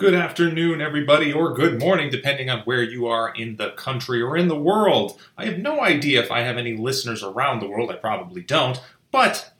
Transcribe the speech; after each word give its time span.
Good 0.00 0.14
afternoon, 0.14 0.80
everybody, 0.80 1.30
or 1.30 1.52
good 1.52 1.78
morning, 1.78 2.08
depending 2.08 2.48
on 2.48 2.60
where 2.60 2.82
you 2.82 3.06
are 3.08 3.34
in 3.34 3.56
the 3.56 3.72
country 3.72 4.22
or 4.22 4.34
in 4.34 4.48
the 4.48 4.56
world. 4.56 5.20
I 5.36 5.44
have 5.44 5.58
no 5.58 5.82
idea 5.82 6.22
if 6.22 6.30
I 6.30 6.40
have 6.40 6.56
any 6.56 6.74
listeners 6.74 7.22
around 7.22 7.60
the 7.60 7.68
world. 7.68 7.90
I 7.90 7.96
probably 7.96 8.40
don't, 8.40 8.80
but 9.10 9.52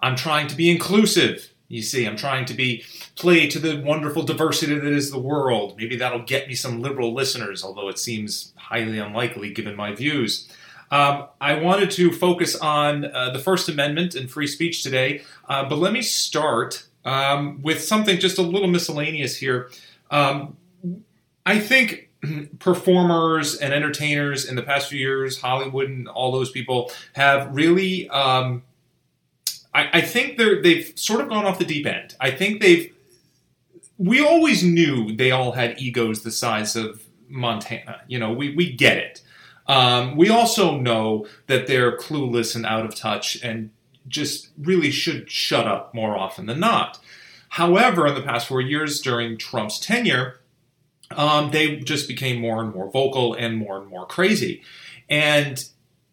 I'm 0.00 0.14
trying 0.14 0.48
to 0.48 0.54
be 0.54 0.70
inclusive. 0.70 1.50
You 1.68 1.80
see, 1.80 2.04
I'm 2.04 2.18
trying 2.18 2.44
to 2.44 2.52
be 2.52 2.84
play 3.14 3.46
to 3.46 3.58
the 3.58 3.80
wonderful 3.80 4.22
diversity 4.22 4.74
that 4.74 4.84
is 4.84 5.10
the 5.10 5.18
world. 5.18 5.78
Maybe 5.78 5.96
that'll 5.96 6.24
get 6.24 6.46
me 6.46 6.54
some 6.54 6.82
liberal 6.82 7.14
listeners, 7.14 7.64
although 7.64 7.88
it 7.88 7.98
seems 7.98 8.52
highly 8.56 8.98
unlikely 8.98 9.54
given 9.54 9.74
my 9.74 9.94
views. 9.94 10.46
Um, 10.90 11.28
I 11.40 11.54
wanted 11.54 11.90
to 11.92 12.12
focus 12.12 12.54
on 12.54 13.06
uh, 13.06 13.30
the 13.30 13.38
First 13.38 13.70
Amendment 13.70 14.14
and 14.14 14.30
free 14.30 14.46
speech 14.46 14.82
today, 14.82 15.22
uh, 15.48 15.66
but 15.66 15.78
let 15.78 15.94
me 15.94 16.02
start 16.02 16.85
um, 17.06 17.62
with 17.62 17.82
something 17.82 18.18
just 18.18 18.36
a 18.36 18.42
little 18.42 18.68
miscellaneous 18.68 19.36
here. 19.36 19.70
Um, 20.10 20.56
I 21.46 21.58
think 21.60 22.10
performers 22.58 23.56
and 23.56 23.72
entertainers 23.72 24.44
in 24.44 24.56
the 24.56 24.62
past 24.62 24.90
few 24.90 24.98
years, 24.98 25.40
Hollywood 25.40 25.88
and 25.88 26.08
all 26.08 26.32
those 26.32 26.50
people, 26.50 26.90
have 27.14 27.54
really. 27.54 28.10
Um, 28.10 28.64
I, 29.72 29.88
I 29.94 30.00
think 30.00 30.36
they're 30.36 30.60
they've 30.60 30.92
sort 30.96 31.20
of 31.20 31.28
gone 31.28 31.46
off 31.46 31.58
the 31.58 31.64
deep 31.64 31.86
end. 31.86 32.14
I 32.20 32.30
think 32.32 32.60
they've. 32.60 32.92
We 33.98 34.20
always 34.20 34.62
knew 34.62 35.16
they 35.16 35.30
all 35.30 35.52
had 35.52 35.80
egos 35.80 36.22
the 36.22 36.30
size 36.30 36.76
of 36.76 37.02
Montana. 37.28 38.02
You 38.08 38.18
know, 38.18 38.32
we 38.32 38.54
we 38.54 38.72
get 38.72 38.98
it. 38.98 39.22
Um, 39.68 40.16
we 40.16 40.28
also 40.28 40.76
know 40.76 41.26
that 41.46 41.66
they're 41.66 41.96
clueless 41.96 42.54
and 42.54 42.66
out 42.66 42.84
of 42.84 42.94
touch 42.94 43.42
and 43.42 43.70
just 44.08 44.48
really 44.58 44.90
should 44.90 45.30
shut 45.30 45.66
up 45.66 45.94
more 45.94 46.16
often 46.16 46.46
than 46.46 46.60
not. 46.60 46.98
However, 47.50 48.06
in 48.06 48.14
the 48.14 48.22
past 48.22 48.48
four 48.48 48.60
years 48.60 49.00
during 49.00 49.38
Trump's 49.38 49.78
tenure, 49.78 50.40
um, 51.10 51.50
they 51.50 51.76
just 51.76 52.08
became 52.08 52.40
more 52.40 52.60
and 52.62 52.74
more 52.74 52.90
vocal 52.90 53.34
and 53.34 53.56
more 53.56 53.78
and 53.78 53.88
more 53.88 54.06
crazy. 54.06 54.62
And 55.08 55.64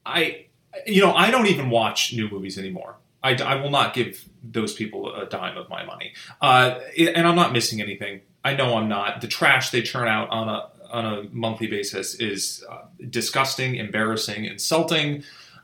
I, 0.06 0.45
you 0.86 1.02
know, 1.02 1.14
I 1.14 1.31
don't 1.31 1.48
even 1.48 1.70
watch 1.70 2.14
new 2.14 2.30
movies 2.30 2.58
anymore. 2.58 2.95
I, 3.23 3.36
I 3.36 3.56
will 3.56 3.70
not 3.70 3.94
give 3.94 4.25
those 4.44 4.73
people 4.73 5.14
a 5.14 5.25
dime 5.25 5.58
of 5.58 5.70
my 5.70 5.84
money. 5.84 6.14
Uh, 6.42 6.80
and 6.98 7.28
I'm 7.28 7.36
not 7.36 7.53
missing 7.53 7.81
anything. 7.81 8.22
I 8.44 8.56
know 8.56 8.75
I'm 8.78 8.90
not. 8.90 9.22
The 9.22 9.28
trash 9.28 9.70
they 9.70 9.81
churn 9.81 10.08
out 10.08 10.30
on 10.30 10.50
a 10.50 10.70
on 10.92 11.06
a 11.06 11.23
monthly 11.31 11.66
basis 11.66 12.14
is 12.16 12.64
uh, 12.70 12.84
disgusting, 13.09 13.75
embarrassing, 13.75 14.46
insulting. 14.46 15.23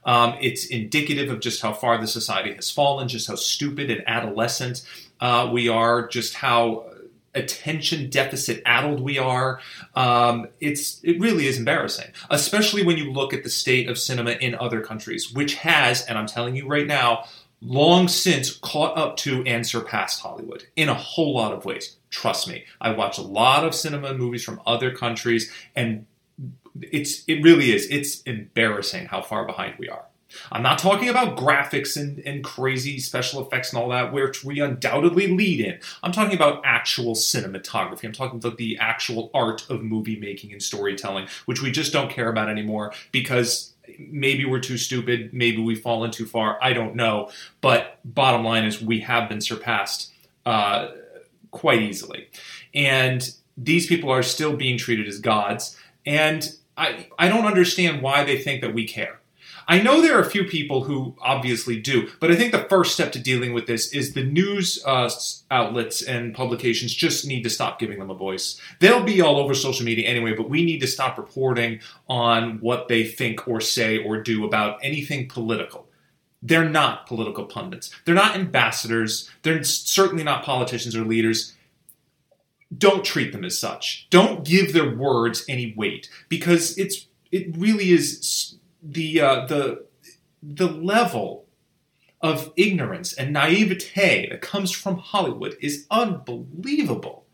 Um, 0.10 0.38
it's 0.42 0.66
indicative 0.66 1.30
of 1.30 1.40
just 1.40 1.62
how 1.62 1.72
far 1.72 2.00
the 2.00 2.08
society 2.08 2.52
has 2.56 2.72
fallen, 2.72 3.08
just 3.08 3.28
how 3.28 3.36
stupid 3.36 3.92
and 3.92 4.02
adolescent 4.08 4.82
uh, 5.20 5.48
we 5.54 5.70
are, 5.70 6.08
just 6.08 6.34
how 6.34 6.90
attention 7.36 8.10
deficit 8.10 8.64
addled 8.66 9.02
we 9.02 9.20
are. 9.20 9.60
Um, 9.94 10.48
it's 10.60 11.00
it 11.04 11.20
really 11.20 11.46
is 11.46 11.60
embarrassing, 11.60 12.08
especially 12.32 12.84
when 12.84 12.98
you 12.98 13.12
look 13.12 13.36
at 13.36 13.44
the 13.44 13.52
state 13.52 13.88
of 13.88 14.00
cinema 14.00 14.32
in 14.32 14.56
other 14.56 14.82
countries, 14.82 15.32
which 15.32 15.54
has, 15.56 16.04
and 16.08 16.18
I'm 16.18 16.26
telling 16.26 16.56
you 16.56 16.66
right 16.66 16.88
now, 16.88 17.26
long 17.62 18.08
since 18.08 18.56
caught 18.56 18.98
up 18.98 19.16
to 19.18 19.44
and 19.46 19.68
surpassed 19.68 20.22
Hollywood 20.22 20.66
in 20.76 20.90
a 20.90 20.96
whole 20.96 21.36
lot 21.36 21.54
of 21.54 21.66
ways. 21.66 21.98
Trust 22.10 22.48
me, 22.48 22.66
I 22.82 22.94
watch 22.94 23.20
a 23.20 23.22
lot 23.22 23.64
of 23.64 23.76
cinema 23.76 24.16
movies 24.16 24.44
from 24.44 24.60
other 24.66 24.90
countries, 24.90 25.52
and 25.76 26.08
it's 26.82 27.24
it 27.28 27.42
really 27.44 27.72
is. 27.72 27.88
It's 27.90 28.22
embarrassing 28.24 29.08
how 29.08 29.22
far 29.22 29.46
behind 29.46 29.76
we 29.78 29.90
are. 29.90 30.06
I'm 30.52 30.62
not 30.62 30.80
talking 30.80 31.10
about 31.10 31.38
graphics 31.38 31.98
and, 31.98 32.20
and 32.20 32.44
crazy 32.44 33.00
special 33.00 33.42
effects 33.42 33.74
and 33.74 33.82
all 33.82 33.90
that, 33.90 34.14
which 34.14 34.44
we 34.44 34.60
undoubtedly 34.60 35.28
lead 35.28 35.60
in. 35.60 35.80
I'm 36.04 36.12
talking 36.12 36.36
about 36.36 36.62
actual 36.64 37.16
cinematography. 37.16 38.06
I'm 38.06 38.12
talking 38.12 38.40
about 38.40 38.58
the 38.58 38.78
actual 38.80 39.32
art 39.34 39.68
of 39.70 39.82
movie 39.82 40.20
making 40.20 40.52
and 40.52 40.62
storytelling, 40.62 41.28
which 41.46 41.62
we 41.62 41.72
just 41.72 41.92
don't 41.92 42.12
care 42.12 42.30
about 42.30 42.50
anymore 42.50 42.94
because 43.12 43.74
maybe 43.98 44.46
we're 44.46 44.60
too 44.60 44.78
stupid, 44.78 45.34
maybe 45.34 45.62
we've 45.62 45.82
fallen 45.82 46.12
too 46.12 46.26
far. 46.26 46.60
I 46.62 46.74
don't 46.74 46.96
know. 46.96 47.32
But 47.62 48.00
bottom 48.06 48.44
line 48.44 48.66
is, 48.66 48.82
we 48.82 49.00
have 49.02 49.30
been 49.30 49.42
surpassed 49.42 50.12
uh, 50.46 50.90
quite 51.52 51.82
easily. 51.82 52.30
And 52.74 53.28
these 53.58 53.88
people 53.88 54.12
are 54.12 54.24
still 54.24 54.56
being 54.56 54.78
treated 54.78 55.08
as 55.08 55.20
gods. 55.20 55.76
And 56.06 56.50
I, 56.80 57.08
I 57.20 57.28
don't 57.28 57.46
understand 57.46 58.02
why 58.02 58.24
they 58.24 58.38
think 58.38 58.62
that 58.62 58.74
we 58.74 58.88
care. 58.88 59.20
I 59.68 59.82
know 59.82 60.02
there 60.02 60.18
are 60.18 60.22
a 60.22 60.30
few 60.30 60.46
people 60.46 60.86
who 60.86 61.16
obviously 61.22 61.80
do, 61.80 62.10
but 62.20 62.32
I 62.32 62.36
think 62.36 62.52
the 62.52 62.66
first 62.70 62.94
step 62.94 63.12
to 63.12 63.20
dealing 63.20 63.54
with 63.54 63.68
this 63.68 63.94
is 63.94 64.14
the 64.14 64.24
news 64.24 64.84
uh, 64.84 65.12
outlets 65.52 66.02
and 66.02 66.34
publications 66.34 66.96
just 66.96 67.28
need 67.28 67.44
to 67.44 67.52
stop 67.52 67.78
giving 67.78 68.00
them 68.00 68.10
a 68.10 68.16
voice. 68.16 68.60
They'll 68.80 69.04
be 69.04 69.22
all 69.22 69.38
over 69.38 69.54
social 69.54 69.86
media 69.86 70.08
anyway, 70.08 70.34
but 70.34 70.50
we 70.50 70.66
need 70.66 70.80
to 70.80 70.88
stop 70.88 71.20
reporting 71.20 71.82
on 72.08 72.60
what 72.62 72.88
they 72.88 73.04
think 73.04 73.48
or 73.48 73.62
say 73.62 74.00
or 74.04 74.24
do 74.24 74.44
about 74.44 74.80
anything 74.82 75.28
political. 75.28 75.88
They're 76.42 76.68
not 76.68 77.06
political 77.06 77.46
pundits. 77.46 77.94
They're 78.06 78.16
not 78.16 78.36
ambassadors. 78.36 79.30
They're 79.44 79.64
certainly 79.64 80.24
not 80.24 80.44
politicians 80.44 80.96
or 80.96 81.04
leaders 81.04 81.54
don't 82.78 83.04
treat 83.04 83.32
them 83.32 83.44
as 83.44 83.58
such. 83.58 84.08
Don't 84.10 84.46
give 84.46 84.74
their 84.74 84.96
words 84.96 85.44
any 85.50 85.74
weight 85.76 86.10
because 86.30 86.78
it's 86.78 87.08
it 87.32 87.56
really 87.58 87.92
is 87.92 88.56
the 88.82 89.22
uh, 89.22 89.46
the 89.48 89.86
the 90.42 90.68
level 90.68 91.46
of 92.22 92.52
ignorance 92.58 93.14
and 93.14 93.32
naivete 93.34 94.28
that 94.30 94.42
comes 94.42 94.72
from 94.72 94.98
Hollywood 94.98 95.56
is 95.62 95.86
unbelievable. 95.90 97.26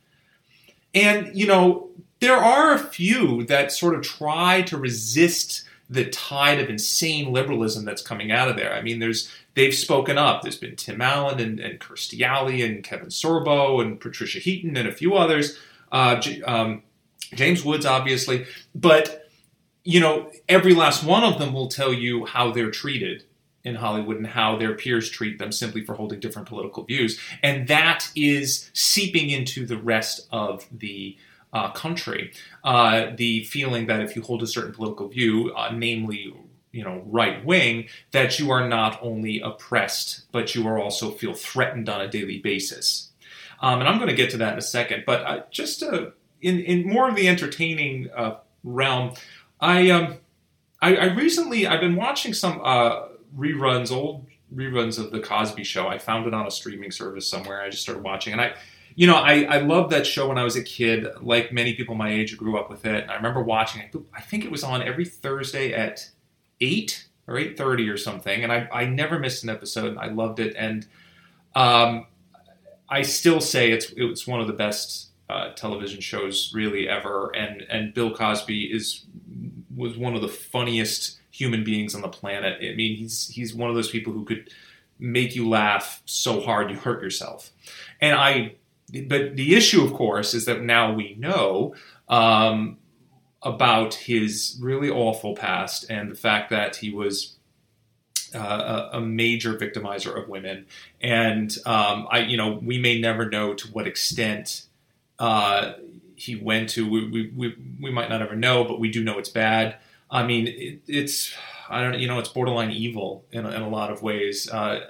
And 0.94 1.36
you 1.36 1.48
know, 1.48 1.90
there 2.20 2.38
are 2.38 2.74
a 2.74 2.80
few 2.80 3.44
that 3.46 3.72
sort 3.72 3.96
of 3.96 4.02
try 4.04 4.62
to 4.64 4.78
resist 4.78 5.66
the 5.90 6.06
tide 6.10 6.60
of 6.60 6.70
insane 6.70 7.32
liberalism 7.32 7.86
that's 7.86 8.02
coming 8.02 8.32
out 8.32 8.50
of 8.50 8.56
there. 8.56 8.74
I 8.74 8.82
mean, 8.82 9.00
there's 9.00 9.30
they've 9.54 9.74
spoken 9.74 10.18
up. 10.18 10.42
There's 10.42 10.58
been 10.58 10.76
Tim 10.76 11.02
Allen 11.02 11.40
and, 11.40 11.60
and 11.60 11.80
Kirstie 11.80 12.22
Alley 12.22 12.62
and 12.62 12.84
Kevin 12.84 13.10
Sorbo 13.10 13.82
and 13.82 14.00
Patricia 14.00 14.40
Heaton 14.40 14.76
and 14.78 14.88
a 14.88 14.92
few 14.92 15.16
others. 15.16 15.58
Uh, 15.92 16.22
um, 16.46 16.84
James 17.34 17.64
Woods, 17.64 17.86
obviously, 17.86 18.46
but 18.74 19.30
you 19.84 20.00
know, 20.00 20.32
every 20.50 20.74
last 20.74 21.04
one 21.04 21.24
of 21.24 21.38
them 21.38 21.54
will 21.54 21.68
tell 21.68 21.94
you 21.94 22.26
how 22.26 22.52
they're 22.52 22.72
treated 22.72 23.24
in 23.64 23.76
Hollywood 23.76 24.18
and 24.18 24.28
how 24.28 24.56
their 24.56 24.76
peers 24.76 25.10
treat 25.10 25.38
them 25.38 25.52
simply 25.52 25.84
for 25.84 25.94
holding 25.94 26.20
different 26.20 26.48
political 26.48 26.84
views, 26.84 27.20
and 27.44 27.68
that 27.68 28.10
is 28.16 28.70
seeping 28.74 29.30
into 29.30 29.66
the 29.66 29.78
rest 29.78 30.28
of 30.32 30.66
the 30.72 31.18
uh, 31.56 31.72
country. 31.72 32.34
Uh, 32.66 33.12
the 33.16 33.46
feeling 33.46 33.88
that 33.88 34.02
if 34.02 34.16
you 34.16 34.22
hold 34.22 34.44
a 34.44 34.48
certain 34.48 34.74
political 34.74 35.08
view, 35.08 35.54
uh, 35.56 35.72
namely 35.74 36.36
you 36.74 36.84
know 36.84 37.02
right 37.06 37.44
wing 37.46 37.88
that 38.12 38.38
you 38.38 38.52
are 38.52 38.68
not 38.68 39.00
only 39.02 39.40
oppressed 39.40 40.30
but 40.34 40.54
you 40.54 40.68
are 40.68 40.78
also 40.78 41.10
feel 41.10 41.34
threatened 41.34 41.88
on 41.88 42.02
a 42.02 42.08
daily 42.10 42.40
basis 42.40 43.12
um, 43.62 43.80
and 43.80 43.88
i'm 43.88 43.98
going 43.98 44.10
to 44.10 44.16
get 44.16 44.30
to 44.30 44.36
that 44.36 44.52
in 44.52 44.60
a 44.60 44.62
second 44.62 45.04
but 45.08 45.22
uh, 45.22 45.44
just 45.50 45.82
uh, 45.82 46.08
in, 46.42 46.60
in 46.60 46.86
more 46.86 47.08
of 47.08 47.16
the 47.16 47.30
entertaining 47.30 48.10
uh, 48.14 48.36
realm 48.66 49.14
i 49.62 49.90
um, 49.90 50.18
I, 50.82 50.98
I, 50.98 51.06
recently 51.14 51.66
i've 51.66 51.80
been 51.80 51.96
watching 51.96 52.34
some 52.34 52.60
uh, 52.62 53.08
reruns 53.38 53.90
old 53.90 54.26
reruns 54.54 55.00
of 55.00 55.12
the 55.12 55.22
cosby 55.22 55.64
show 55.64 55.88
i 55.88 55.98
found 55.98 56.28
it 56.28 56.34
on 56.34 56.46
a 56.46 56.52
streaming 56.52 56.92
service 56.92 57.26
somewhere 57.26 57.62
i 57.62 57.70
just 57.70 57.84
started 57.84 58.04
watching 58.04 58.34
and 58.34 58.42
i 58.42 58.54
you 58.96 59.08
know, 59.08 59.16
I, 59.16 59.44
I 59.44 59.58
loved 59.60 59.92
that 59.92 60.08
show 60.08 60.30
when 60.30 60.38
I 60.38 60.44
was 60.44 60.56
a 60.56 60.64
kid. 60.64 61.06
Like 61.22 61.52
many 61.52 61.74
people 61.74 61.96
my 61.96 62.12
age 62.12 62.38
grew 62.38 62.58
up 62.58 62.70
with 62.70 62.86
it. 62.86 63.04
And 63.04 63.12
I 63.12 63.16
remember 63.16 63.44
watching 63.44 63.82
it. 63.82 63.96
I 64.14 64.22
think 64.22 64.46
it 64.46 64.52
was 64.52 64.64
on 64.64 64.82
every 64.82 65.06
Thursday 65.06 65.74
at 65.74 66.10
eight 66.62 67.08
or 67.28 67.38
eight 67.38 67.58
thirty 67.58 67.90
or 67.90 67.98
something, 67.98 68.44
and 68.44 68.52
I, 68.52 68.68
I 68.72 68.86
never 68.86 69.20
missed 69.20 69.44
an 69.44 69.50
episode. 69.50 69.98
I 69.98 70.08
loved 70.08 70.40
it, 70.40 70.56
and 70.58 70.86
um, 71.56 72.06
I 72.88 73.02
still 73.02 73.42
say 73.42 73.72
it's 73.72 73.92
it's 73.98 74.28
one 74.28 74.42
of 74.42 74.48
the 74.48 74.54
best 74.54 75.10
uh, 75.30 75.52
television 75.54 76.02
shows 76.02 76.52
really 76.54 76.88
ever. 76.88 77.36
And 77.36 77.64
and 77.64 77.94
Bill 77.94 78.16
Cosby 78.16 78.66
is 78.66 79.06
was 79.76 79.98
one 79.98 80.16
of 80.16 80.22
the 80.22 80.28
funniest 80.30 81.20
human 81.32 81.64
beings 81.64 81.96
on 81.96 82.02
the 82.02 82.08
planet. 82.08 82.60
I 82.62 82.76
mean, 82.76 82.96
he's 82.96 83.28
he's 83.28 83.54
one 83.54 83.70
of 83.70 83.76
those 83.76 83.90
people 83.90 84.14
who 84.14 84.24
could 84.24 84.50
make 85.00 85.36
you 85.36 85.50
laugh 85.50 86.02
so 86.06 86.40
hard 86.42 86.70
you 86.72 86.78
hurt 86.78 87.02
yourself. 87.02 87.52
And 88.00 88.16
I, 88.16 88.56
but 89.08 89.36
the 89.36 89.56
issue, 89.56 89.84
of 89.84 89.94
course, 89.94 90.34
is 90.34 90.46
that 90.46 90.62
now 90.62 90.94
we 90.94 91.16
know 91.16 91.76
um, 92.08 92.78
about 93.42 93.94
his 93.96 94.58
really 94.62 94.90
awful 94.90 95.36
past 95.36 95.90
and 95.90 96.12
the 96.12 96.16
fact 96.16 96.50
that 96.52 96.78
he 96.78 96.92
was 96.92 97.36
uh, 98.34 98.90
a, 98.94 99.02
major 99.02 99.54
victimizer 99.56 100.22
of 100.22 100.28
women. 100.28 100.66
And 101.02 101.56
um, 101.66 102.08
I, 102.12 102.20
you 102.20 102.38
know, 102.38 102.60
we 102.62 102.78
may 102.78 103.00
never 103.00 103.30
know 103.30 103.54
to 103.54 103.68
what 103.70 103.88
extent 103.88 104.66
uh, 105.20 105.74
he 106.16 106.36
went 106.36 106.70
to. 106.72 106.90
We, 106.90 107.10
we, 107.10 107.32
we, 107.36 107.56
we, 107.80 107.92
might 107.92 108.10
not 108.10 108.22
ever 108.22 108.36
know, 108.36 108.66
but 108.66 108.80
we 108.80 108.92
do 108.92 109.04
know 109.04 109.18
it's 109.18 109.30
bad. 109.30 109.78
I 110.12 110.26
mean, 110.26 110.48
it, 110.48 110.82
it's 110.88 111.34
I 111.70 111.82
don't 111.82 112.00
you 112.00 112.08
know 112.08 112.20
it's 112.20 112.30
borderline 112.30 112.72
evil 112.72 113.26
in 113.32 113.46
in 113.46 113.62
a 113.62 113.70
lot 113.70 113.92
of 113.92 114.02
ways. 114.02 114.50
Uh, 114.50 114.82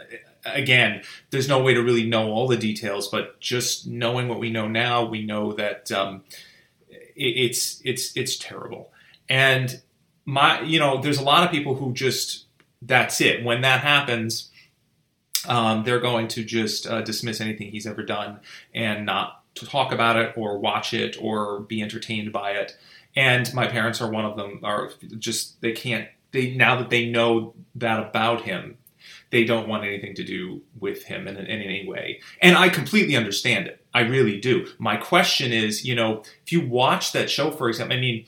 again, 0.45 1.01
there's 1.31 1.47
no 1.47 1.61
way 1.61 1.73
to 1.73 1.81
really 1.81 2.05
know 2.05 2.31
all 2.31 2.47
the 2.47 2.57
details, 2.57 3.07
but 3.07 3.39
just 3.39 3.87
knowing 3.87 4.27
what 4.27 4.39
we 4.39 4.49
know 4.49 4.67
now, 4.67 5.05
we 5.05 5.25
know 5.25 5.53
that 5.53 5.91
um, 5.91 6.23
it's 7.15 7.81
it's 7.83 8.15
it's 8.15 8.37
terrible. 8.37 8.91
And 9.29 9.81
my, 10.25 10.61
you 10.61 10.79
know, 10.79 11.01
there's 11.01 11.19
a 11.19 11.23
lot 11.23 11.43
of 11.43 11.51
people 11.51 11.75
who 11.75 11.93
just 11.93 12.45
that's 12.81 13.21
it. 13.21 13.43
When 13.43 13.61
that 13.61 13.81
happens, 13.81 14.51
um, 15.47 15.83
they're 15.83 15.99
going 15.99 16.27
to 16.29 16.43
just 16.43 16.87
uh, 16.87 17.01
dismiss 17.01 17.41
anything 17.41 17.71
he's 17.71 17.87
ever 17.87 18.03
done 18.03 18.39
and 18.73 19.05
not 19.05 19.43
talk 19.55 19.91
about 19.91 20.17
it 20.17 20.33
or 20.37 20.57
watch 20.57 20.93
it 20.93 21.17
or 21.19 21.61
be 21.61 21.81
entertained 21.81 22.31
by 22.31 22.51
it. 22.51 22.77
And 23.15 23.51
my 23.53 23.67
parents 23.67 24.01
are 24.01 24.11
one 24.11 24.25
of 24.25 24.35
them. 24.35 24.59
Are 24.63 24.91
just 25.17 25.61
they 25.61 25.71
can't. 25.71 26.07
They 26.31 26.53
now 26.53 26.75
that 26.77 26.89
they 26.89 27.09
know 27.09 27.53
that 27.75 27.99
about 27.99 28.41
him, 28.41 28.77
they 29.35 29.43
don't 29.43 29.67
want 29.67 29.83
anything 29.83 30.15
to 30.15 30.23
do 30.23 30.61
with 30.79 31.03
him 31.03 31.27
in, 31.27 31.35
in, 31.35 31.61
any 31.61 31.85
way. 31.85 32.21
And 32.41 32.57
I 32.57 32.69
completely 32.69 33.17
understand 33.17 33.67
it. 33.67 33.85
I 33.93 33.99
really 33.99 34.39
do. 34.39 34.65
My 34.79 34.95
question 34.95 35.51
is, 35.51 35.83
you 35.83 35.93
know, 35.93 36.23
if 36.45 36.53
you 36.53 36.65
watch 36.65 37.11
that 37.11 37.29
show, 37.29 37.51
for 37.51 37.67
example, 37.67 37.97
I 37.97 37.99
mean, 37.99 38.25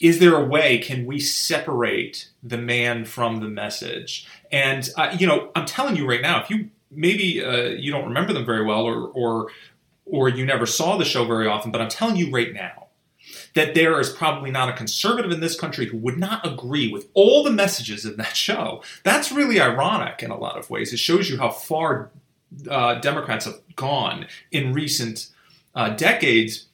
is 0.00 0.18
there 0.18 0.34
a 0.34 0.44
way 0.44 0.78
can 0.78 1.06
we 1.06 1.20
separate 1.20 2.30
the 2.42 2.58
man 2.58 3.04
from 3.04 3.38
the 3.38 3.46
message? 3.46 4.26
And 4.50 4.90
uh, 4.98 5.16
you 5.16 5.24
know, 5.24 5.52
I'm 5.54 5.66
telling 5.66 5.94
you 5.94 6.04
right 6.04 6.20
now, 6.20 6.42
if 6.42 6.50
you 6.50 6.70
maybe 6.90 7.44
uh, 7.44 7.68
you 7.68 7.92
don't 7.92 8.06
remember 8.06 8.32
them 8.32 8.44
very 8.44 8.64
well, 8.64 8.82
or 8.82 9.06
or 9.10 9.50
or 10.04 10.28
you 10.28 10.44
never 10.44 10.66
saw 10.66 10.96
the 10.96 11.04
show 11.04 11.24
very 11.24 11.46
often, 11.46 11.70
but 11.70 11.80
I'm 11.80 11.88
telling 11.88 12.16
you 12.16 12.28
right 12.32 12.52
now 12.52 12.88
that 13.54 13.74
there 13.74 13.98
is 14.00 14.10
probably 14.10 14.50
not 14.50 14.68
a 14.68 14.72
conservative 14.72 15.30
in 15.30 15.40
this 15.40 15.58
country 15.58 15.86
who 15.86 15.96
would 15.98 16.18
not 16.18 16.46
agree 16.46 16.90
with 16.92 17.08
all 17.14 17.42
the 17.42 17.50
messages 17.50 18.04
in 18.04 18.16
that 18.16 18.36
show. 18.36 18.82
That's 19.02 19.32
really 19.32 19.60
ironic 19.60 20.22
in 20.22 20.30
a 20.30 20.38
lot 20.38 20.56
of 20.56 20.70
ways. 20.70 20.92
It 20.92 20.98
shows 20.98 21.28
you 21.28 21.38
how 21.38 21.50
far 21.50 22.10
uh, 22.68 22.96
Democrats 22.96 23.44
have 23.44 23.60
gone 23.76 24.26
in 24.50 24.72
recent 24.72 25.28
uh, 25.74 25.90
decades 25.90 26.66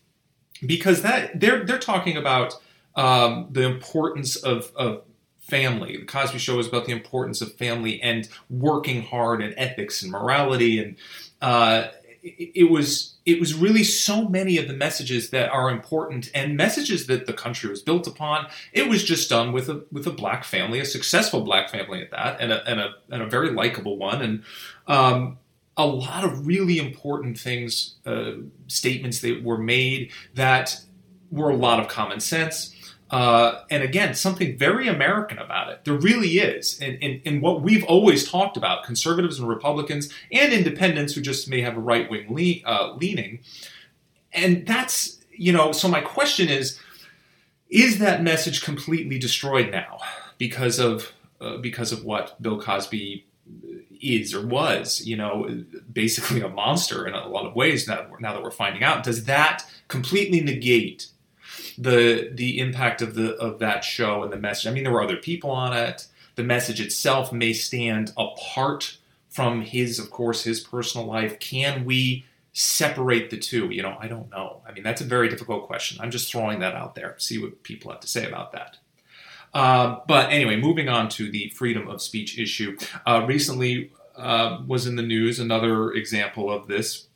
because 0.64 1.02
that 1.02 1.38
they're 1.38 1.64
they're 1.64 1.78
talking 1.78 2.16
about 2.16 2.54
um, 2.94 3.48
the 3.50 3.62
importance 3.62 4.36
of, 4.36 4.72
of 4.74 5.02
family. 5.38 5.98
The 5.98 6.06
Cosby 6.06 6.38
Show 6.38 6.58
is 6.58 6.66
about 6.66 6.86
the 6.86 6.92
importance 6.92 7.42
of 7.42 7.54
family 7.54 8.00
and 8.02 8.26
working 8.48 9.02
hard 9.02 9.42
and 9.42 9.54
ethics 9.56 10.02
and 10.02 10.10
morality 10.10 10.78
and 10.82 10.96
uh, 11.42 11.88
it 12.22 12.70
was 12.70 13.15
it 13.26 13.40
was 13.40 13.54
really 13.54 13.82
so 13.82 14.28
many 14.28 14.56
of 14.56 14.68
the 14.68 14.72
messages 14.72 15.30
that 15.30 15.50
are 15.50 15.68
important 15.68 16.30
and 16.32 16.56
messages 16.56 17.08
that 17.08 17.26
the 17.26 17.32
country 17.32 17.68
was 17.68 17.82
built 17.82 18.06
upon. 18.06 18.46
It 18.72 18.88
was 18.88 19.02
just 19.02 19.28
done 19.28 19.52
with 19.52 19.68
a 19.68 19.84
with 19.90 20.06
a 20.06 20.12
black 20.12 20.44
family, 20.44 20.78
a 20.78 20.84
successful 20.84 21.42
black 21.42 21.68
family 21.68 22.00
at 22.00 22.12
that, 22.12 22.40
and 22.40 22.52
a 22.52 22.64
and 22.70 22.80
a, 22.80 22.94
and 23.10 23.22
a 23.22 23.26
very 23.26 23.50
likable 23.50 23.98
one, 23.98 24.22
and 24.22 24.44
um, 24.86 25.38
a 25.76 25.86
lot 25.86 26.24
of 26.24 26.46
really 26.46 26.78
important 26.78 27.36
things, 27.38 27.96
uh, 28.06 28.32
statements 28.68 29.20
that 29.20 29.42
were 29.42 29.58
made 29.58 30.12
that 30.34 30.80
were 31.32 31.50
a 31.50 31.56
lot 31.56 31.80
of 31.80 31.88
common 31.88 32.20
sense. 32.20 32.75
Uh, 33.10 33.62
and 33.70 33.84
again, 33.84 34.14
something 34.14 34.58
very 34.58 34.88
American 34.88 35.38
about 35.38 35.68
it. 35.68 35.84
There 35.84 35.94
really 35.94 36.38
is. 36.38 36.80
And, 36.80 36.98
and, 37.00 37.20
and, 37.24 37.40
what 37.40 37.62
we've 37.62 37.84
always 37.84 38.28
talked 38.28 38.56
about, 38.56 38.82
conservatives 38.82 39.38
and 39.38 39.48
Republicans 39.48 40.12
and 40.32 40.52
independents 40.52 41.14
who 41.14 41.20
just 41.20 41.48
may 41.48 41.60
have 41.60 41.76
a 41.76 41.80
right 41.80 42.10
wing 42.10 42.62
uh, 42.64 42.94
leaning. 42.94 43.38
And 44.32 44.66
that's, 44.66 45.18
you 45.30 45.52
know, 45.52 45.70
so 45.70 45.86
my 45.86 46.00
question 46.00 46.48
is 46.48 46.80
is 47.68 47.98
that 47.98 48.22
message 48.22 48.62
completely 48.62 49.18
destroyed 49.18 49.70
now 49.70 49.98
because 50.38 50.78
of, 50.78 51.12
uh, 51.40 51.56
because 51.56 51.90
of 51.90 52.04
what 52.04 52.40
Bill 52.40 52.60
Cosby 52.60 53.26
is 54.00 54.34
or 54.34 54.46
was, 54.46 55.04
you 55.04 55.16
know, 55.16 55.64
basically 55.92 56.40
a 56.40 56.48
monster 56.48 57.06
in 57.06 57.14
a 57.14 57.26
lot 57.26 57.46
of 57.46 57.54
ways 57.54 57.88
now, 57.88 58.06
now 58.20 58.32
that 58.32 58.42
we're 58.42 58.50
finding 58.50 58.82
out? 58.82 59.02
Does 59.02 59.24
that 59.24 59.64
completely 59.88 60.40
negate? 60.40 61.08
The 61.78 62.30
the 62.32 62.58
impact 62.58 63.02
of 63.02 63.14
the 63.14 63.34
of 63.36 63.58
that 63.58 63.84
show 63.84 64.22
and 64.22 64.32
the 64.32 64.38
message. 64.38 64.66
I 64.66 64.70
mean, 64.70 64.84
there 64.84 64.92
were 64.92 65.02
other 65.02 65.16
people 65.16 65.50
on 65.50 65.76
it. 65.76 66.06
The 66.36 66.44
message 66.44 66.80
itself 66.80 67.32
may 67.32 67.52
stand 67.52 68.12
apart 68.16 68.98
from 69.28 69.62
his, 69.62 69.98
of 69.98 70.10
course, 70.10 70.44
his 70.44 70.60
personal 70.60 71.06
life. 71.06 71.38
Can 71.38 71.84
we 71.84 72.24
separate 72.52 73.30
the 73.30 73.38
two? 73.38 73.70
You 73.70 73.82
know, 73.82 73.96
I 74.00 74.08
don't 74.08 74.30
know. 74.30 74.62
I 74.66 74.72
mean, 74.72 74.82
that's 74.82 75.00
a 75.00 75.04
very 75.04 75.28
difficult 75.28 75.66
question. 75.66 75.98
I'm 76.00 76.10
just 76.10 76.30
throwing 76.30 76.60
that 76.60 76.74
out 76.74 76.94
there. 76.94 77.14
See 77.18 77.38
what 77.38 77.62
people 77.62 77.90
have 77.90 78.00
to 78.00 78.08
say 78.08 78.26
about 78.26 78.52
that. 78.52 78.78
Uh, 79.54 80.00
but 80.06 80.30
anyway, 80.30 80.56
moving 80.56 80.88
on 80.88 81.08
to 81.08 81.30
the 81.30 81.48
freedom 81.50 81.88
of 81.88 82.02
speech 82.02 82.38
issue. 82.38 82.76
Uh, 83.06 83.24
recently 83.26 83.90
uh, 84.16 84.62
was 84.66 84.86
in 84.86 84.96
the 84.96 85.02
news 85.02 85.38
another 85.38 85.92
example 85.92 86.50
of 86.50 86.66
this. 86.66 87.06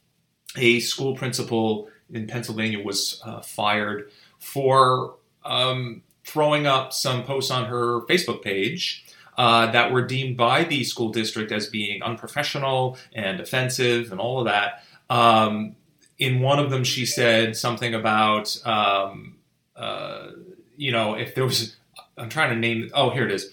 A 0.57 0.81
school 0.81 1.15
principal 1.15 1.89
in 2.13 2.27
Pennsylvania 2.27 2.83
was 2.83 3.21
uh, 3.25 3.41
fired 3.41 4.11
for 4.41 5.17
um, 5.45 6.03
throwing 6.25 6.67
up 6.67 6.93
some 6.93 7.23
posts 7.23 7.51
on 7.51 7.67
her 7.67 8.01
Facebook 8.03 8.43
page 8.43 9.05
uh, 9.39 9.71
that 9.71 9.93
were 9.93 10.05
deemed 10.05 10.37
by 10.37 10.65
the 10.65 10.85
school 10.85 11.11
district 11.11 11.53
as 11.53 11.67
being 11.67 12.03
unprofessional 12.03 12.99
and 13.15 13.41
offensive 13.41 14.11
and 14.13 14.21
all 14.21 14.41
of 14.41 14.47
that. 14.47 14.83
Um, 15.09 15.77
in 16.19 16.41
one 16.41 16.59
of 16.59 16.71
them, 16.71 16.85
she 16.85 17.07
said 17.07 17.57
something 17.57 17.95
about, 17.95 18.55
um, 18.67 19.37
uh, 19.75 20.33
you 20.77 20.93
know, 20.93 21.15
if 21.15 21.35
there 21.35 21.45
was, 21.45 21.77
I'm 22.19 22.29
trying 22.29 22.51
to 22.51 22.57
name, 22.57 22.91
oh, 22.93 23.11
here 23.11 23.25
it 23.25 23.33
is. 23.33 23.51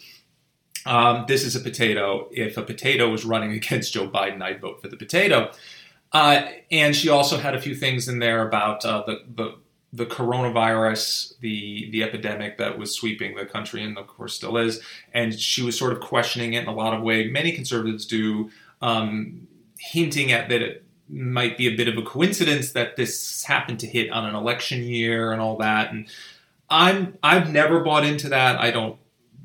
Um, 0.86 1.26
this 1.28 1.44
is 1.44 1.56
a 1.56 1.60
potato. 1.60 2.28
If 2.32 2.58
a 2.58 2.64
potato 2.64 3.10
was 3.10 3.26
running 3.26 3.52
against 3.60 3.94
Joe 3.94 4.10
Biden, 4.10 4.42
I'd 4.42 4.62
vote 4.62 4.82
for 4.82 4.90
the 4.90 4.98
potato. 4.98 5.52
Uh, 6.12 6.48
and 6.72 6.96
she 6.96 7.10
also 7.10 7.38
had 7.38 7.56
a 7.56 7.62
few 7.62 7.76
things 7.76 8.08
in 8.08 8.20
there 8.20 8.48
about 8.48 8.86
uh, 8.86 9.04
the, 9.06 9.22
the 9.36 9.56
the 9.98 10.06
coronavirus, 10.06 11.38
the 11.40 11.90
the 11.92 12.04
epidemic 12.04 12.58
that 12.58 12.78
was 12.78 12.96
sweeping 12.96 13.36
the 13.36 13.46
country, 13.46 13.84
and 13.84 13.98
of 13.98 14.08
course 14.08 14.36
still 14.36 14.58
is. 14.58 14.80
And 15.14 15.38
she 15.38 15.64
was 15.64 15.78
sort 15.78 15.92
of 15.92 16.00
questioning 16.00 16.54
it 16.54 16.64
in 16.64 16.70
a 16.70 16.74
lot 16.74 16.94
of 16.94 17.02
way. 17.02 17.28
Many 17.28 17.52
conservatives 17.52 18.06
do, 18.06 18.52
um, 18.82 19.48
hinting 19.80 20.32
at 20.32 20.50
that 20.50 20.62
it 20.62 20.84
might 21.10 21.58
be 21.58 21.68
a 21.68 21.76
bit 21.76 21.88
of 21.88 21.98
a 21.98 22.04
coincidence 22.04 22.74
that 22.74 22.96
this 22.96 23.44
happened 23.46 23.80
to 23.80 23.88
hit 23.88 24.12
on 24.12 24.26
an 24.26 24.36
election 24.36 24.84
year 24.84 25.32
and 25.32 25.42
all 25.42 25.58
that. 25.58 25.92
And 25.92 26.08
I'm 26.70 27.18
I've 27.24 27.52
never 27.52 27.80
bought 27.80 28.06
into 28.06 28.30
that. 28.30 28.60
I 28.60 28.70
don't 28.72 28.98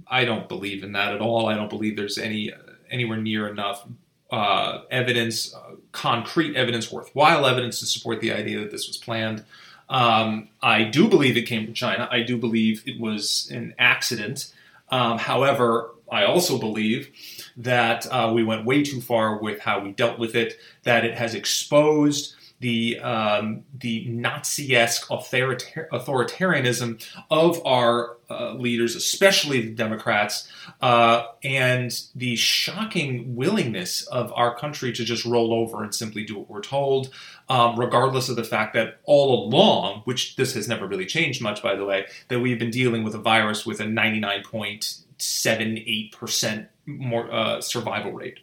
I 0.07 0.27
don't 0.27 0.49
believe 0.49 0.85
in 0.85 0.93
that 0.93 1.15
at 1.15 1.23
all. 1.23 1.47
I 1.47 1.55
don't 1.55 1.71
believe 1.71 1.97
there's 1.97 2.19
any 2.19 2.53
anywhere 2.91 3.19
near 3.19 3.49
enough 3.49 3.87
uh, 4.31 4.83
evidence, 4.91 5.55
uh, 5.55 5.77
concrete 5.93 6.57
evidence, 6.57 6.91
worthwhile 6.91 7.47
evidence 7.47 7.81
to 7.81 7.87
support 7.87 8.21
the 8.21 8.33
idea 8.33 8.61
that 8.61 8.71
this 8.71 8.89
was 8.89 8.97
planned. 8.97 9.45
Um, 9.93 10.49
I 10.63 10.85
do 10.85 11.07
believe 11.07 11.37
it 11.37 11.43
came 11.43 11.67
from 11.67 11.75
China. 11.75 12.09
I 12.11 12.23
do 12.23 12.39
believe 12.39 12.83
it 12.87 12.99
was 12.99 13.49
an 13.53 13.75
accident. 13.79 14.53
Um, 14.89 15.19
however, 15.19 15.91
I 16.11 16.25
also 16.25 16.59
believe 16.59 17.11
that 17.59 18.07
uh, 18.07 18.33
we 18.35 18.43
went 18.43 18.65
way 18.65 18.83
too 18.83 19.01
far 19.03 19.39
with 19.39 19.61
how 19.61 19.81
we 19.81 19.93
dealt 19.93 20.19
with 20.19 20.35
it, 20.35 20.59
that 20.85 21.05
it 21.05 21.15
has 21.15 21.35
exposed 21.35 22.35
the 22.63 22.99
um, 23.01 23.65
the 23.75 24.07
Nazi-esque 24.07 25.09
authoritar- 25.09 25.89
authoritarianism 25.89 27.05
of 27.29 27.61
our 27.67 28.19
uh, 28.31 28.55
leaders, 28.55 28.95
especially 28.95 29.63
the 29.63 29.75
Democrats, 29.75 30.47
uh, 30.81 31.25
and 31.43 31.91
the 32.15 32.37
shocking 32.37 33.35
willingness 33.35 34.07
of 34.07 34.33
our 34.35 34.57
country 34.57 34.93
to 34.93 35.05
just 35.05 35.25
roll 35.25 35.53
over 35.53 35.83
and 35.83 35.93
simply 35.93 36.23
do 36.25 36.39
what 36.39 36.49
we're 36.49 36.63
told, 36.63 37.11
um, 37.49 37.77
regardless 37.79 38.29
of 38.29 38.37
the 38.37 38.45
fact 38.45 38.75
that 38.75 39.01
all 39.05 39.49
along, 39.49 40.03
which 40.05 40.37
this 40.37 40.55
has 40.55 40.69
never 40.69 40.87
really 40.87 41.07
changed 41.07 41.43
much, 41.43 41.65
by 41.65 41.75
the 41.75 41.85
way, 41.85 42.07
that 42.29 42.39
we've 42.39 42.61
been 42.61 42.71
dealing 42.71 43.03
with 43.03 43.17
a 43.17 43.19
virus 43.19 43.67
with 43.67 43.81
a 43.81 43.85
99.78% 43.85 46.69
more 46.87 47.33
uh, 47.33 47.61
survival 47.61 48.13
rate. 48.13 48.39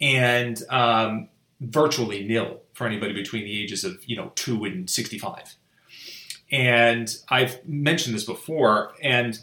And 0.00 0.62
um, 0.70 1.28
virtually 1.60 2.24
nil 2.24 2.60
for 2.78 2.86
anybody 2.86 3.12
between 3.12 3.44
the 3.44 3.60
ages 3.60 3.82
of 3.82 3.98
you 4.06 4.16
know 4.16 4.30
two 4.36 4.64
and 4.64 4.88
65 4.88 5.56
and 6.52 7.18
i've 7.28 7.58
mentioned 7.68 8.14
this 8.14 8.24
before 8.24 8.92
and 9.02 9.40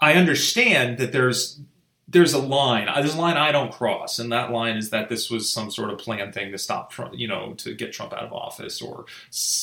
i 0.00 0.14
understand 0.14 0.96
that 0.96 1.12
there's 1.12 1.60
there's 2.08 2.32
a 2.32 2.38
line 2.38 2.88
there's 2.96 3.14
a 3.14 3.20
line 3.20 3.36
i 3.36 3.52
don't 3.52 3.72
cross 3.72 4.18
and 4.18 4.32
that 4.32 4.50
line 4.50 4.78
is 4.78 4.88
that 4.88 5.10
this 5.10 5.30
was 5.30 5.52
some 5.52 5.70
sort 5.70 5.90
of 5.90 5.98
planned 5.98 6.32
thing 6.32 6.50
to 6.50 6.56
stop 6.56 6.90
trump 6.90 7.12
you 7.14 7.28
know 7.28 7.52
to 7.58 7.74
get 7.74 7.92
trump 7.92 8.14
out 8.14 8.24
of 8.24 8.32
office 8.32 8.80
or 8.80 9.04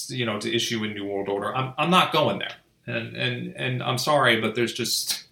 you 0.10 0.24
know 0.24 0.40
to 0.40 0.56
issue 0.56 0.84
a 0.84 0.88
new 0.88 1.06
world 1.06 1.28
order. 1.28 1.54
I'm, 1.56 1.74
I'm 1.80 1.90
not 1.90 2.14
going 2.14 2.38
there. 2.38 2.54
And 2.86 3.16
and 3.18 3.56
and 3.56 3.82
i'm 3.82 3.98
sorry 3.98 4.40
but 4.40 4.54
there's 4.54 4.74
just 4.74 5.26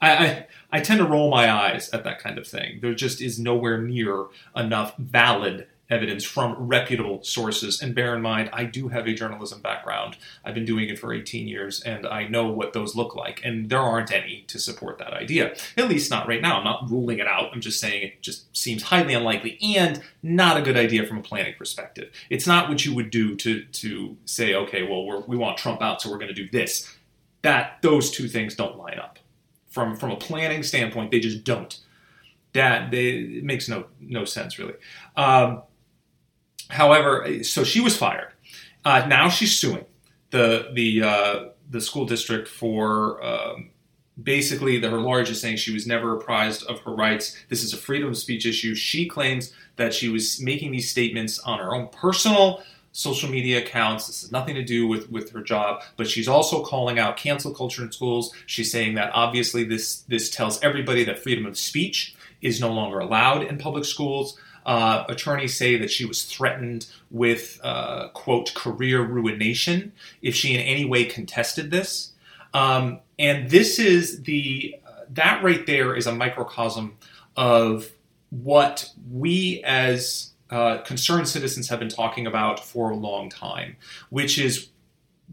I, 0.00 0.10
I 0.10 0.46
I 0.72 0.80
tend 0.80 0.98
to 0.98 1.06
roll 1.06 1.30
my 1.30 1.50
eyes 1.50 1.88
at 1.90 2.04
that 2.04 2.18
kind 2.18 2.38
of 2.38 2.46
thing. 2.46 2.80
There 2.82 2.94
just 2.94 3.22
is 3.22 3.38
nowhere 3.38 3.80
near 3.80 4.26
enough 4.54 4.96
valid 4.98 5.66
evidence 5.90 6.24
from 6.24 6.54
reputable 6.58 7.22
sources. 7.22 7.80
And 7.80 7.94
bear 7.94 8.14
in 8.14 8.20
mind, 8.20 8.50
I 8.52 8.64
do 8.64 8.88
have 8.88 9.06
a 9.06 9.14
journalism 9.14 9.60
background. 9.60 10.16
I've 10.44 10.54
been 10.54 10.64
doing 10.64 10.88
it 10.88 10.98
for 10.98 11.14
18 11.14 11.48
years, 11.48 11.82
and 11.82 12.06
I 12.06 12.28
know 12.28 12.48
what 12.48 12.72
those 12.74 12.94
look 12.94 13.14
like. 13.14 13.40
And 13.42 13.70
there 13.70 13.80
aren't 13.80 14.12
any 14.12 14.44
to 14.48 14.58
support 14.58 14.98
that 14.98 15.14
idea, 15.14 15.54
at 15.76 15.88
least 15.88 16.10
not 16.10 16.28
right 16.28 16.42
now. 16.42 16.58
I'm 16.58 16.64
not 16.64 16.90
ruling 16.90 17.18
it 17.18 17.26
out. 17.26 17.50
I'm 17.52 17.60
just 17.60 17.80
saying 17.80 18.02
it 18.02 18.22
just 18.22 18.54
seems 18.56 18.84
highly 18.84 19.14
unlikely 19.14 19.58
and 19.62 20.02
not 20.22 20.58
a 20.58 20.62
good 20.62 20.76
idea 20.76 21.06
from 21.06 21.18
a 21.18 21.22
planning 21.22 21.54
perspective. 21.56 22.10
It's 22.28 22.46
not 22.46 22.68
what 22.68 22.84
you 22.84 22.94
would 22.94 23.10
do 23.10 23.34
to 23.36 23.64
to 23.64 24.16
say, 24.24 24.54
okay, 24.54 24.82
well, 24.82 25.24
we 25.26 25.36
want 25.36 25.56
Trump 25.56 25.80
out, 25.80 26.02
so 26.02 26.10
we're 26.10 26.18
going 26.18 26.34
to 26.34 26.34
do 26.34 26.48
this. 26.50 26.94
That 27.42 27.78
those 27.82 28.10
two 28.10 28.28
things 28.28 28.54
don't 28.54 28.76
line 28.76 28.98
up. 28.98 29.18
From 29.70 29.96
from 29.96 30.10
a 30.10 30.16
planning 30.16 30.62
standpoint, 30.62 31.10
they 31.10 31.20
just 31.20 31.44
don't. 31.44 31.78
That 32.52 32.90
they, 32.90 33.10
it 33.10 33.44
makes 33.44 33.68
no 33.68 33.86
no 34.00 34.24
sense 34.24 34.58
really. 34.58 34.74
Um, 35.16 35.62
However, 36.68 37.42
so 37.42 37.64
she 37.64 37.80
was 37.80 37.96
fired. 37.96 38.32
Uh, 38.84 39.06
now 39.06 39.28
she's 39.28 39.56
suing 39.56 39.84
the 40.30 40.70
the 40.74 41.02
uh, 41.02 41.44
the 41.70 41.80
school 41.80 42.06
district 42.06 42.48
for 42.48 43.22
um, 43.24 43.70
basically 44.22 44.78
the, 44.78 44.90
her 44.90 44.98
lawyer 44.98 45.22
is 45.22 45.40
saying 45.40 45.56
she 45.56 45.72
was 45.72 45.86
never 45.86 46.16
apprised 46.16 46.64
of 46.66 46.80
her 46.80 46.94
rights. 46.94 47.36
This 47.48 47.62
is 47.62 47.72
a 47.72 47.76
freedom 47.76 48.08
of 48.08 48.16
speech 48.16 48.46
issue. 48.46 48.74
She 48.74 49.06
claims 49.06 49.52
that 49.76 49.94
she 49.94 50.08
was 50.08 50.40
making 50.40 50.72
these 50.72 50.90
statements 50.90 51.38
on 51.40 51.58
her 51.58 51.74
own 51.74 51.88
personal 51.88 52.62
social 52.92 53.30
media 53.30 53.58
accounts. 53.58 54.06
This 54.06 54.22
has 54.22 54.32
nothing 54.32 54.54
to 54.56 54.64
do 54.64 54.88
with, 54.88 55.10
with 55.10 55.30
her 55.30 55.42
job, 55.42 55.82
but 55.96 56.08
she's 56.08 56.26
also 56.26 56.64
calling 56.64 56.98
out 56.98 57.16
cancel 57.16 57.54
culture 57.54 57.84
in 57.84 57.92
schools. 57.92 58.32
She's 58.46 58.72
saying 58.72 58.94
that 58.94 59.12
obviously 59.14 59.64
this 59.64 60.00
this 60.08 60.30
tells 60.30 60.60
everybody 60.62 61.04
that 61.04 61.18
freedom 61.18 61.46
of 61.46 61.56
speech 61.56 62.16
is 62.40 62.60
no 62.60 62.72
longer 62.72 62.98
allowed 62.98 63.44
in 63.44 63.58
public 63.58 63.84
schools. 63.84 64.38
Uh, 64.66 65.04
attorneys 65.08 65.56
say 65.56 65.76
that 65.76 65.90
she 65.90 66.04
was 66.04 66.24
threatened 66.24 66.86
with, 67.10 67.58
uh, 67.62 68.08
quote, 68.08 68.54
career 68.54 69.02
ruination 69.02 69.92
if 70.20 70.34
she 70.34 70.54
in 70.54 70.60
any 70.60 70.84
way 70.84 71.04
contested 71.04 71.70
this. 71.70 72.12
Um, 72.52 73.00
and 73.18 73.50
this 73.50 73.78
is 73.78 74.22
the, 74.22 74.76
uh, 74.86 75.04
that 75.10 75.42
right 75.42 75.64
there 75.66 75.96
is 75.96 76.06
a 76.06 76.14
microcosm 76.14 76.96
of 77.36 77.90
what 78.30 78.90
we 79.10 79.62
as 79.64 80.32
uh, 80.50 80.78
concerned 80.78 81.28
citizens 81.28 81.68
have 81.68 81.78
been 81.78 81.88
talking 81.88 82.26
about 82.26 82.60
for 82.60 82.90
a 82.90 82.96
long 82.96 83.28
time, 83.28 83.76
which 84.10 84.38
is 84.38 84.68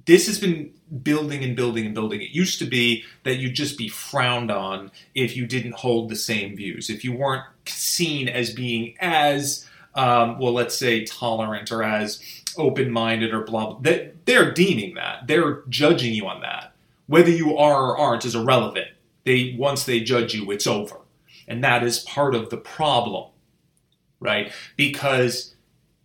this 0.05 0.27
has 0.27 0.39
been 0.39 0.73
building 1.03 1.43
and 1.43 1.55
building 1.55 1.85
and 1.85 1.95
building. 1.95 2.21
It 2.21 2.31
used 2.31 2.59
to 2.59 2.65
be 2.65 3.03
that 3.23 3.37
you'd 3.37 3.55
just 3.55 3.77
be 3.77 3.87
frowned 3.87 4.51
on 4.51 4.91
if 5.13 5.35
you 5.35 5.45
didn't 5.47 5.75
hold 5.75 6.09
the 6.09 6.15
same 6.15 6.55
views, 6.55 6.89
if 6.89 7.03
you 7.03 7.13
weren't 7.13 7.43
seen 7.65 8.27
as 8.29 8.53
being 8.53 8.95
as, 8.99 9.67
um, 9.95 10.39
well, 10.39 10.53
let's 10.53 10.77
say 10.77 11.03
tolerant 11.03 11.71
or 11.71 11.83
as 11.83 12.21
open 12.57 12.91
minded 12.91 13.33
or 13.33 13.41
blah, 13.41 13.67
blah. 13.67 13.79
They, 13.81 14.11
they're 14.25 14.51
deeming 14.51 14.95
that. 14.95 15.27
They're 15.27 15.63
judging 15.69 16.13
you 16.13 16.27
on 16.27 16.41
that. 16.41 16.73
Whether 17.07 17.31
you 17.31 17.57
are 17.57 17.91
or 17.91 17.97
aren't 17.97 18.25
is 18.25 18.35
irrelevant. 18.35 18.87
They 19.23 19.55
Once 19.57 19.85
they 19.85 20.01
judge 20.01 20.33
you, 20.33 20.51
it's 20.51 20.67
over. 20.67 20.97
And 21.47 21.63
that 21.63 21.83
is 21.83 21.99
part 21.99 22.35
of 22.35 22.49
the 22.49 22.57
problem, 22.57 23.31
right? 24.19 24.51
Because 24.75 25.55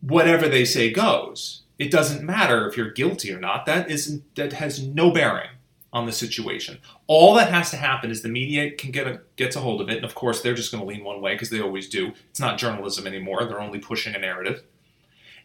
whatever 0.01 0.49
they 0.49 0.65
say 0.65 0.91
goes 0.91 1.63
it 1.81 1.91
doesn't 1.91 2.23
matter 2.23 2.69
if 2.69 2.77
you're 2.77 2.91
guilty 2.91 3.33
or 3.33 3.41
not. 3.41 3.65
That 3.65 3.91
isn't 3.91 4.35
that 4.37 4.53
has 4.53 4.87
no 4.87 5.11
bearing 5.11 5.49
on 5.95 6.05
the 6.05 6.13
situation. 6.13 6.79
All 7.07 7.35
that 7.35 7.51
has 7.51 7.71
to 7.71 7.79
happen 7.79 8.11
is 8.11 8.21
the 8.21 8.29
media 8.29 8.71
can 8.73 8.91
get 8.91 9.07
a 9.07 9.23
gets 9.37 9.57
a 9.57 9.61
hold 9.61 9.81
of 9.81 9.89
it, 9.89 9.97
and 9.97 10.05
of 10.05 10.15
course 10.15 10.43
they're 10.43 10.55
just 10.55 10.71
going 10.71 10.83
to 10.83 10.87
lean 10.87 11.03
one 11.03 11.23
way 11.23 11.35
because 11.35 11.49
they 11.49 11.61
always 11.61 11.89
do. 11.89 12.13
It's 12.29 12.39
not 12.39 12.59
journalism 12.59 13.07
anymore; 13.07 13.47
they're 13.47 13.63
only 13.63 13.79
pushing 13.79 14.15
a 14.15 14.19
narrative. 14.19 14.63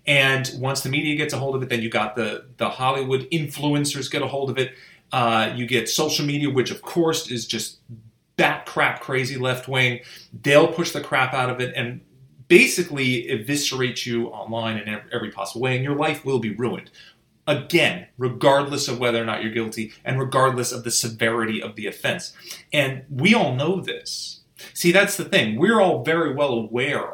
And 0.05 0.51
once 0.57 0.81
the 0.81 0.89
media 0.89 1.15
gets 1.15 1.33
a 1.33 1.39
hold 1.39 1.55
of 1.55 1.63
it, 1.63 1.69
then 1.69 1.81
you 1.81 1.89
got 1.89 2.17
the 2.17 2.47
the 2.57 2.69
Hollywood 2.69 3.29
influencers 3.31 4.11
get 4.11 4.21
a 4.21 4.27
hold 4.27 4.49
of 4.49 4.57
it. 4.57 4.73
Uh, 5.13 5.53
you 5.55 5.65
get 5.65 5.87
social 5.87 6.25
media, 6.25 6.49
which 6.49 6.69
of 6.69 6.81
course 6.81 7.31
is 7.31 7.47
just 7.47 7.79
bat 8.35 8.65
crap 8.65 8.99
crazy 8.99 9.37
left 9.37 9.69
wing. 9.69 10.01
They'll 10.43 10.67
push 10.67 10.91
the 10.91 10.99
crap 10.99 11.33
out 11.33 11.49
of 11.49 11.61
it, 11.61 11.73
and 11.77 12.01
basically 12.47 13.29
eviscerate 13.29 14.05
you 14.05 14.27
online 14.27 14.77
in 14.77 15.01
every 15.11 15.31
possible 15.31 15.61
way, 15.61 15.75
and 15.75 15.83
your 15.83 15.95
life 15.95 16.25
will 16.25 16.39
be 16.39 16.53
ruined. 16.53 16.91
Again, 17.47 18.07
regardless 18.17 18.87
of 18.87 18.99
whether 18.99 19.21
or 19.21 19.25
not 19.25 19.43
you're 19.43 19.53
guilty, 19.53 19.93
and 20.03 20.19
regardless 20.19 20.71
of 20.71 20.83
the 20.83 20.91
severity 20.91 21.61
of 21.61 21.75
the 21.75 21.87
offense. 21.87 22.33
And 22.73 23.03
we 23.09 23.35
all 23.35 23.55
know 23.55 23.81
this. 23.81 24.41
See, 24.73 24.91
that's 24.91 25.17
the 25.17 25.25
thing. 25.25 25.57
We're 25.57 25.79
all 25.79 26.03
very 26.03 26.33
well 26.33 26.53
aware 26.53 27.09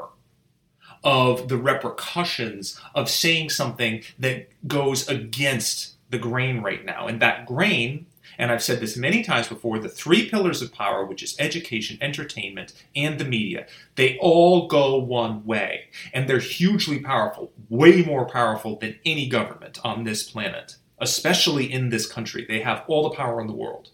of 1.04 1.48
the 1.48 1.58
repercussions 1.58 2.80
of 2.94 3.10
saying 3.10 3.50
something 3.50 4.04
that 4.20 4.50
goes 4.68 5.08
against 5.08 5.96
the 6.12 6.20
grain 6.20 6.62
right 6.62 6.86
now. 6.86 7.08
And 7.08 7.22
that 7.22 7.46
grain 7.46 8.06
and 8.38 8.52
I've 8.52 8.64
said 8.64 8.80
this 8.80 8.98
many 8.98 9.24
times 9.24 9.48
before 9.48 9.80
the 9.80 9.90
three 9.90 10.30
pillars 10.30 10.62
of 10.62 10.74
power, 10.74 11.06
which 11.06 11.24
is 11.24 11.36
education, 11.40 11.98
entertainment, 12.02 12.74
and 12.96 13.20
the 13.20 13.26
media, 13.26 13.68
they 13.96 14.18
all 14.20 14.68
go 14.68 14.98
one 14.98 15.46
way. 15.46 15.90
And 16.14 16.28
they're 16.28 16.40
hugely 16.40 17.00
powerful, 17.00 17.52
way 17.70 18.04
more 18.04 18.26
powerful 18.26 18.78
than 18.78 19.00
any 19.06 19.28
government 19.28 19.80
on 19.84 20.04
this 20.04 20.30
planet, 20.30 20.78
especially 21.00 21.72
in 21.72 21.90
this 21.90 22.06
country. 22.06 22.46
They 22.48 22.62
have 22.62 22.84
all 22.88 23.10
the 23.10 23.16
power 23.16 23.42
in 23.42 23.48
the 23.48 23.54
world. 23.54 23.90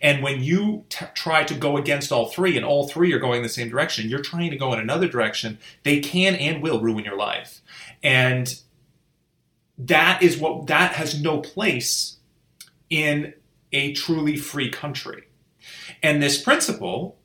And 0.00 0.22
when 0.22 0.42
you 0.42 0.84
t- 0.88 1.06
try 1.14 1.42
to 1.44 1.54
go 1.54 1.76
against 1.76 2.12
all 2.12 2.28
three, 2.28 2.56
and 2.56 2.64
all 2.64 2.88
three 2.88 3.12
are 3.12 3.18
going 3.18 3.42
the 3.42 3.48
same 3.48 3.68
direction, 3.68 4.08
you're 4.08 4.22
trying 4.22 4.50
to 4.50 4.56
go 4.56 4.72
in 4.72 4.78
another 4.78 5.08
direction, 5.08 5.58
they 5.82 6.00
can 6.00 6.34
and 6.36 6.62
will 6.62 6.80
ruin 6.80 7.04
your 7.04 7.16
life. 7.16 7.60
And 8.02 8.60
that 9.78 10.22
is 10.22 10.38
what 10.38 10.66
that 10.68 10.92
has 10.92 11.20
no 11.20 11.40
place 11.40 12.18
in 12.88 13.34
a 13.72 13.92
truly 13.92 14.36
free 14.36 14.70
country. 14.70 15.24
And 16.02 16.22
this 16.22 16.40
principle, 16.40 17.18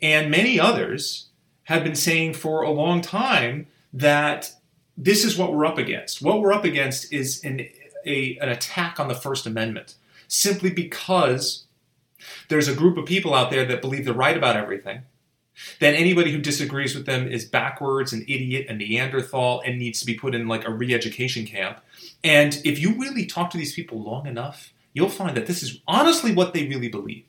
and 0.00 0.30
many 0.30 0.58
others, 0.60 1.28
have 1.64 1.84
been 1.84 1.94
saying 1.94 2.34
for 2.34 2.62
a 2.62 2.70
long 2.70 3.00
time 3.00 3.66
that 3.92 4.52
this 4.96 5.24
is 5.24 5.36
what 5.36 5.52
we're 5.52 5.66
up 5.66 5.78
against. 5.78 6.22
What 6.22 6.40
we're 6.40 6.52
up 6.52 6.64
against 6.64 7.12
is 7.12 7.42
an, 7.44 7.60
a, 8.04 8.38
an 8.40 8.48
attack 8.48 8.98
on 8.98 9.08
the 9.08 9.14
First 9.14 9.46
Amendment, 9.46 9.94
simply 10.26 10.70
because 10.70 11.66
there's 12.48 12.68
a 12.68 12.74
group 12.74 12.96
of 12.96 13.06
people 13.06 13.34
out 13.34 13.50
there 13.50 13.64
that 13.66 13.80
believe 13.80 14.04
they're 14.04 14.14
right 14.14 14.36
about 14.36 14.56
everything. 14.56 15.02
Then 15.80 15.94
anybody 15.94 16.32
who 16.32 16.38
disagrees 16.38 16.94
with 16.94 17.06
them 17.06 17.28
is 17.28 17.44
backwards, 17.44 18.12
an 18.12 18.22
idiot, 18.22 18.66
a 18.68 18.74
Neanderthal, 18.74 19.60
and 19.64 19.78
needs 19.78 20.00
to 20.00 20.06
be 20.06 20.14
put 20.14 20.34
in 20.34 20.46
like 20.48 20.66
a 20.66 20.72
re 20.72 20.94
education 20.94 21.46
camp. 21.46 21.80
And 22.22 22.60
if 22.64 22.78
you 22.78 22.94
really 22.98 23.26
talk 23.26 23.50
to 23.50 23.58
these 23.58 23.74
people 23.74 24.02
long 24.02 24.26
enough, 24.26 24.72
you'll 24.98 25.08
find 25.08 25.36
that 25.36 25.46
this 25.46 25.62
is 25.62 25.80
honestly 25.86 26.34
what 26.34 26.52
they 26.52 26.66
really 26.66 26.88
believe. 26.88 27.24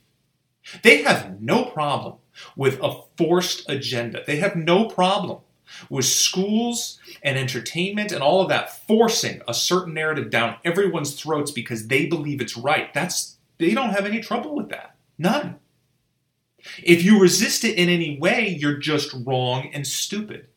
They 0.83 1.03
have 1.03 1.39
no 1.39 1.65
problem 1.65 2.15
with 2.55 2.79
a 2.81 3.01
forced 3.17 3.69
agenda. 3.69 4.23
They 4.25 4.37
have 4.37 4.55
no 4.55 4.85
problem 4.85 5.39
with 5.89 6.05
schools 6.05 6.99
and 7.21 7.37
entertainment 7.37 8.11
and 8.11 8.23
all 8.23 8.41
of 8.41 8.49
that 8.49 8.87
forcing 8.87 9.41
a 9.47 9.53
certain 9.53 9.93
narrative 9.93 10.31
down 10.31 10.55
everyone's 10.65 11.13
throats 11.13 11.51
because 11.51 11.87
they 11.87 12.07
believe 12.07 12.41
it's 12.41 12.57
right. 12.57 12.93
That's 12.93 13.37
they 13.59 13.73
don't 13.73 13.91
have 13.91 14.05
any 14.05 14.19
trouble 14.19 14.55
with 14.55 14.69
that. 14.69 14.95
None. 15.17 15.59
If 16.83 17.03
you 17.03 17.21
resist 17.21 17.63
it 17.63 17.77
in 17.77 17.87
any 17.87 18.17
way, 18.17 18.49
you're 18.49 18.77
just 18.77 19.15
wrong 19.25 19.69
and 19.73 19.85
stupid. 19.85 20.47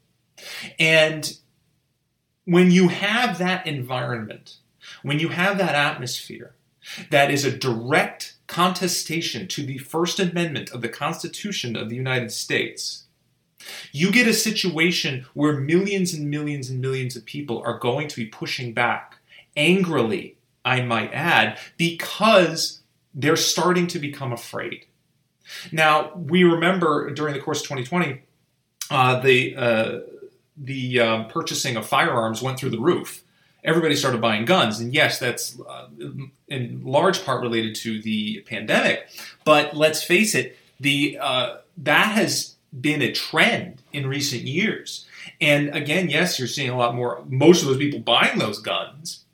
And 0.79 1.37
when 2.45 2.71
you 2.71 2.89
have 2.89 3.39
that 3.39 3.67
environment, 3.67 4.57
when 5.03 5.19
you 5.19 5.29
have 5.29 5.59
that 5.59 5.75
atmosphere, 5.75 6.55
that 7.11 7.31
is 7.31 7.45
a 7.45 7.57
direct 7.57 8.35
contestation 8.47 9.49
to 9.49 9.65
the 9.65 9.79
First 9.79 10.21
Amendment 10.21 10.71
of 10.71 10.83
the 10.83 10.89
Constitution 10.89 11.77
of 11.77 11.89
the 11.89 11.97
United 11.97 12.33
States, 12.33 13.05
you 13.93 14.11
get 14.11 14.27
a 14.27 14.35
situation 14.35 15.27
where 15.35 15.59
millions 15.59 16.13
and 16.13 16.29
millions 16.29 16.69
and 16.69 16.81
millions 16.81 17.17
of 17.17 17.25
people 17.25 17.63
are 17.65 17.79
going 17.79 18.09
to 18.09 18.17
be 18.17 18.27
pushing 18.27 18.73
back 18.73 19.19
angrily, 19.57 20.37
I 20.65 20.83
might 20.83 21.13
add, 21.13 21.59
because 21.77 22.81
they're 23.15 23.37
starting 23.37 23.87
to 23.89 23.99
become 23.99 24.33
afraid. 24.33 24.87
Now, 25.71 26.13
we 26.15 26.45
remember 26.45 27.11
during 27.11 27.35
the 27.35 27.41
course 27.41 27.61
of 27.61 27.69
2020, 27.69 28.23
uh, 28.91 29.21
the 29.21 29.57
uh, 29.57 30.01
the 30.57 31.01
um, 31.01 31.29
purchasing 31.29 31.77
of 31.77 31.87
firearms 31.87 32.43
went 32.43 32.59
through 32.59 32.71
the 32.71 32.81
roof 32.81 33.23
everybody 33.65 33.95
started 33.97 34.21
buying 34.21 34.45
guns. 34.45 34.81
And 34.81 34.93
yes, 34.93 35.19
that's 35.19 35.59
uh, 35.61 35.89
in 36.49 36.83
large 36.85 37.25
part 37.25 37.43
related 37.43 37.75
to 37.77 38.01
the 38.03 38.41
pandemic. 38.43 39.09
But 39.45 39.77
let's 39.77 40.03
face 40.03 40.35
it, 40.35 40.57
the 40.81 41.19
uh, 41.21 41.57
that 41.79 42.13
has 42.13 42.57
been 42.79 43.03
a 43.03 43.13
trend 43.13 43.83
in 43.93 44.07
recent 44.07 44.43
years. 44.43 45.07
And 45.41 45.75
again, 45.75 46.09
yes, 46.09 46.39
you're 46.39 46.49
seeing 46.49 46.71
a 46.71 46.77
lot 46.77 46.95
more. 46.95 47.23
Most 47.29 47.63
of 47.63 47.69
those 47.69 47.79
people 47.79 48.01
buying 48.01 48.39
those 48.39 48.59
guns 48.59 49.25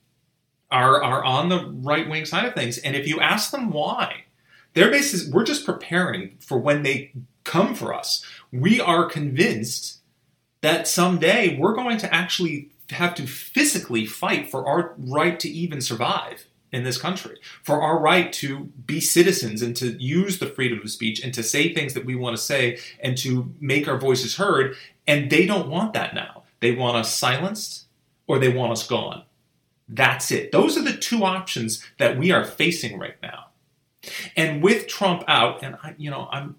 are 0.71 1.03
are 1.03 1.25
on 1.25 1.49
the 1.49 1.67
right 1.67 2.09
wing 2.09 2.25
side 2.25 2.45
of 2.45 2.55
things. 2.55 2.79
And 2.79 2.95
if 2.95 3.07
you 3.07 3.21
ask 3.21 3.51
them 3.51 3.71
why, 3.71 4.25
their 4.75 4.91
base 4.91 5.15
is 5.15 5.31
we're 5.31 5.45
just 5.45 5.65
preparing 5.65 6.37
for 6.41 6.59
when 6.59 6.83
they 6.83 7.13
come 7.45 7.75
for 7.75 7.95
us. 7.95 8.25
We 8.53 8.81
are 8.81 9.07
convinced 9.07 10.01
that 10.61 10.89
someday 10.89 11.57
we're 11.59 11.75
going 11.75 11.99
to 11.99 12.13
actually 12.15 12.71
have 12.91 13.15
to 13.17 13.27
physically 13.27 14.07
fight 14.07 14.51
for 14.51 14.67
our 14.67 14.95
right 14.99 15.39
to 15.41 15.49
even 15.49 15.81
survive 15.81 16.47
in 16.71 16.85
this 16.85 16.99
country, 16.99 17.39
for 17.63 17.81
our 17.81 17.99
right 17.99 18.33
to 18.35 18.65
be 18.87 19.01
citizens 19.01 19.63
and 19.63 19.75
to 19.77 19.93
use 20.03 20.39
the 20.39 20.47
freedom 20.47 20.81
of 20.83 20.91
speech 20.91 21.23
and 21.23 21.33
to 21.33 21.43
say 21.43 21.73
things 21.73 21.95
that 21.95 22.05
we 22.05 22.15
want 22.15 22.37
to 22.37 22.43
say 22.43 22.79
and 23.01 23.17
to 23.17 23.53
make 23.61 23.89
our 23.89 23.99
voices 23.99 24.37
heard. 24.37 24.77
And 25.07 25.31
they 25.31 25.47
don't 25.47 25.71
want 25.71 25.95
that 25.95 26.15
now. 26.15 26.43
They 26.61 26.73
want 26.73 26.97
us 26.97 27.15
silenced 27.15 27.87
or 28.27 28.39
they 28.39 28.53
want 28.53 28.73
us 28.73 28.87
gone. 28.87 29.23
That's 29.89 30.31
it. 30.31 30.53
Those 30.53 30.77
are 30.77 30.83
the 30.83 30.97
two 30.97 31.25
options 31.25 31.83
that 31.99 32.19
we 32.19 32.31
are 32.31 32.45
facing 32.45 32.99
right 32.99 33.17
now. 33.23 33.47
And 34.37 34.63
with 34.63 34.87
Trump 34.87 35.25
out, 35.27 35.63
and 35.63 35.77
I, 35.83 35.95
you 35.97 36.11
know, 36.11 36.29
I'm 36.31 36.57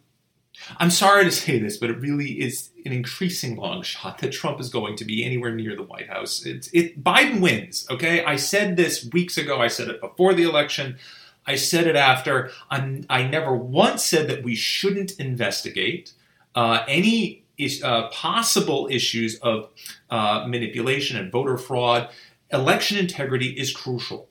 I'm 0.78 0.92
sorry 0.92 1.26
to 1.26 1.32
say 1.32 1.60
this, 1.60 1.78
but 1.78 1.90
it 1.90 2.00
really 2.00 2.42
is 2.42 2.70
an 2.86 2.92
increasing 2.92 3.56
long 3.56 3.82
shot 3.82 4.20
that 4.20 4.32
Trump 4.32 4.60
is 4.60 4.70
going 4.70 4.96
to 4.98 5.06
be 5.06 5.24
anywhere 5.24 5.54
near 5.54 5.76
the 5.76 5.84
White 5.84 6.10
House. 6.10 6.46
It's, 6.46 6.70
it 6.74 7.04
Biden 7.04 7.42
wins. 7.42 7.88
Okay, 7.90 8.24
I 8.24 8.36
said 8.36 8.78
this 8.78 9.08
weeks 9.12 9.38
ago. 9.38 9.60
I 9.60 9.68
said 9.68 9.88
it 9.88 10.02
before 10.02 10.34
the 10.34 10.44
election. 10.44 10.98
I 11.46 11.56
said 11.56 11.88
it 11.88 11.96
after. 11.96 12.52
I'm, 12.70 13.06
i 13.10 13.24
never 13.26 13.56
once 13.56 14.04
said 14.04 14.30
that 14.30 14.44
we 14.44 14.56
shouldn't 14.56 15.14
investigate 15.14 16.14
uh, 16.56 16.84
any 16.88 17.44
is, 17.58 17.84
uh, 17.84 18.08
possible 18.10 18.88
issues 18.90 19.38
of 19.40 19.70
uh, 20.10 20.46
manipulation 20.48 21.18
and 21.18 21.32
voter 21.32 21.58
fraud. 21.58 22.10
Election 22.52 22.98
integrity 22.98 23.50
is 23.50 23.72
crucial 23.72 24.28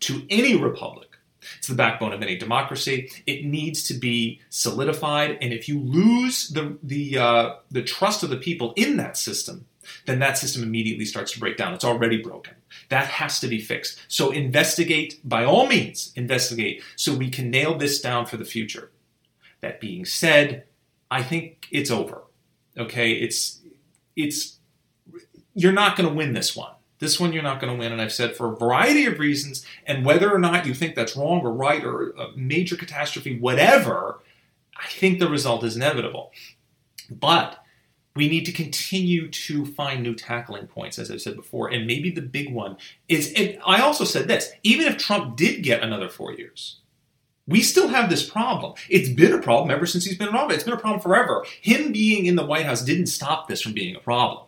to 0.00 0.24
any 0.30 0.56
republic. 0.56 1.07
It's 1.58 1.68
the 1.68 1.74
backbone 1.74 2.12
of 2.12 2.22
any 2.22 2.36
democracy. 2.36 3.10
It 3.26 3.44
needs 3.44 3.82
to 3.84 3.94
be 3.94 4.40
solidified, 4.48 5.38
and 5.40 5.52
if 5.52 5.68
you 5.68 5.80
lose 5.80 6.48
the 6.48 6.78
the 6.82 7.18
uh, 7.18 7.54
the 7.70 7.82
trust 7.82 8.22
of 8.22 8.30
the 8.30 8.36
people 8.36 8.72
in 8.76 8.96
that 8.96 9.16
system, 9.16 9.66
then 10.06 10.18
that 10.18 10.38
system 10.38 10.62
immediately 10.62 11.04
starts 11.04 11.32
to 11.32 11.40
break 11.40 11.56
down. 11.56 11.74
It's 11.74 11.84
already 11.84 12.20
broken. 12.20 12.54
That 12.88 13.06
has 13.06 13.40
to 13.40 13.48
be 13.48 13.60
fixed. 13.60 14.00
So 14.08 14.30
investigate, 14.30 15.20
by 15.24 15.44
all 15.44 15.66
means, 15.66 16.12
investigate, 16.16 16.82
so 16.96 17.14
we 17.14 17.30
can 17.30 17.50
nail 17.50 17.76
this 17.76 18.00
down 18.00 18.26
for 18.26 18.36
the 18.36 18.44
future. 18.44 18.90
That 19.60 19.80
being 19.80 20.04
said, 20.04 20.64
I 21.10 21.22
think 21.22 21.66
it's 21.70 21.90
over. 21.90 22.22
Okay, 22.76 23.12
it's 23.12 23.60
it's 24.16 24.58
you're 25.54 25.72
not 25.72 25.96
going 25.96 26.08
to 26.08 26.14
win 26.14 26.32
this 26.32 26.54
one. 26.54 26.72
This 26.98 27.20
one 27.20 27.32
you're 27.32 27.42
not 27.42 27.60
going 27.60 27.72
to 27.72 27.78
win, 27.78 27.92
and 27.92 28.00
I've 28.00 28.12
said 28.12 28.36
for 28.36 28.52
a 28.52 28.56
variety 28.56 29.06
of 29.06 29.18
reasons, 29.18 29.64
and 29.86 30.04
whether 30.04 30.32
or 30.32 30.38
not 30.38 30.66
you 30.66 30.74
think 30.74 30.94
that's 30.94 31.16
wrong 31.16 31.40
or 31.42 31.52
right 31.52 31.84
or 31.84 32.10
a 32.10 32.32
major 32.36 32.76
catastrophe, 32.76 33.38
whatever, 33.38 34.20
I 34.76 34.88
think 34.88 35.18
the 35.18 35.30
result 35.30 35.62
is 35.64 35.76
inevitable. 35.76 36.32
But 37.10 37.62
we 38.16 38.28
need 38.28 38.46
to 38.46 38.52
continue 38.52 39.28
to 39.28 39.64
find 39.64 40.02
new 40.02 40.14
tackling 40.14 40.66
points, 40.66 40.98
as 40.98 41.08
I've 41.08 41.20
said 41.20 41.36
before, 41.36 41.68
and 41.68 41.86
maybe 41.86 42.10
the 42.10 42.20
big 42.20 42.52
one 42.52 42.76
is. 43.08 43.32
I 43.64 43.80
also 43.80 44.04
said 44.04 44.26
this: 44.26 44.50
even 44.64 44.88
if 44.88 44.96
Trump 44.96 45.36
did 45.36 45.62
get 45.62 45.84
another 45.84 46.08
four 46.08 46.32
years, 46.32 46.80
we 47.46 47.62
still 47.62 47.88
have 47.88 48.10
this 48.10 48.28
problem. 48.28 48.74
It's 48.90 49.08
been 49.08 49.32
a 49.32 49.40
problem 49.40 49.70
ever 49.70 49.86
since 49.86 50.04
he's 50.04 50.18
been 50.18 50.28
in 50.28 50.34
office. 50.34 50.56
It's 50.56 50.64
been 50.64 50.74
a 50.74 50.78
problem 50.78 51.00
forever. 51.00 51.46
Him 51.62 51.92
being 51.92 52.26
in 52.26 52.34
the 52.34 52.44
White 52.44 52.66
House 52.66 52.82
didn't 52.82 53.06
stop 53.06 53.46
this 53.46 53.62
from 53.62 53.72
being 53.72 53.94
a 53.94 54.00
problem. 54.00 54.46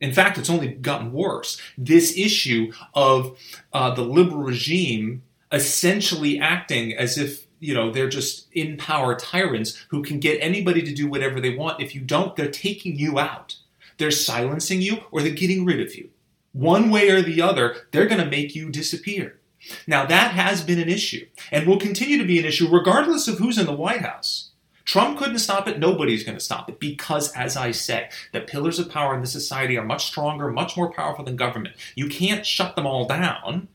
In 0.00 0.12
fact, 0.12 0.38
it's 0.38 0.50
only 0.50 0.68
gotten 0.68 1.12
worse. 1.12 1.60
This 1.76 2.16
issue 2.16 2.72
of 2.94 3.38
uh, 3.72 3.94
the 3.94 4.02
liberal 4.02 4.42
regime 4.42 5.22
essentially 5.52 6.38
acting 6.38 6.96
as 6.96 7.18
if 7.18 7.46
you 7.58 7.74
know 7.74 7.90
they're 7.90 8.08
just 8.08 8.46
in 8.52 8.76
power 8.76 9.14
tyrants 9.14 9.84
who 9.88 10.02
can 10.02 10.18
get 10.18 10.38
anybody 10.40 10.82
to 10.82 10.94
do 10.94 11.08
whatever 11.08 11.40
they 11.40 11.54
want. 11.54 11.80
If 11.80 11.94
you 11.94 12.00
don't, 12.00 12.34
they're 12.34 12.50
taking 12.50 12.98
you 12.98 13.18
out. 13.18 13.56
They're 13.98 14.10
silencing 14.10 14.80
you 14.80 15.04
or 15.10 15.20
they're 15.20 15.32
getting 15.32 15.64
rid 15.66 15.80
of 15.80 15.94
you. 15.94 16.08
One 16.52 16.90
way 16.90 17.10
or 17.10 17.20
the 17.22 17.42
other, 17.42 17.76
they're 17.92 18.06
going 18.06 18.22
to 18.22 18.30
make 18.30 18.54
you 18.54 18.70
disappear. 18.70 19.38
Now, 19.86 20.06
that 20.06 20.32
has 20.32 20.62
been 20.62 20.78
an 20.78 20.88
issue 20.88 21.26
and 21.52 21.66
will 21.66 21.78
continue 21.78 22.16
to 22.16 22.24
be 22.24 22.38
an 22.38 22.46
issue 22.46 22.68
regardless 22.68 23.28
of 23.28 23.38
who's 23.38 23.58
in 23.58 23.66
the 23.66 23.72
White 23.72 24.00
House. 24.00 24.49
Trump 24.90 25.18
couldn't 25.18 25.38
stop 25.38 25.68
it. 25.68 25.78
Nobody's 25.78 26.24
going 26.24 26.36
to 26.36 26.42
stop 26.42 26.68
it 26.68 26.80
because, 26.80 27.32
as 27.34 27.56
I 27.56 27.70
said, 27.70 28.10
the 28.32 28.40
pillars 28.40 28.80
of 28.80 28.90
power 28.90 29.14
in 29.14 29.20
this 29.20 29.30
society 29.30 29.78
are 29.78 29.84
much 29.84 30.06
stronger, 30.06 30.50
much 30.50 30.76
more 30.76 30.92
powerful 30.92 31.24
than 31.24 31.36
government. 31.36 31.76
You 31.94 32.08
can't 32.08 32.44
shut 32.44 32.74
them 32.74 32.88
all 32.88 33.06
down. 33.06 33.68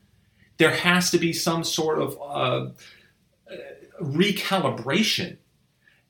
There 0.58 0.72
has 0.76 1.12
to 1.12 1.18
be 1.18 1.32
some 1.32 1.64
sort 1.64 2.00
of 2.00 2.20
uh, 2.22 2.72
recalibration 4.02 5.38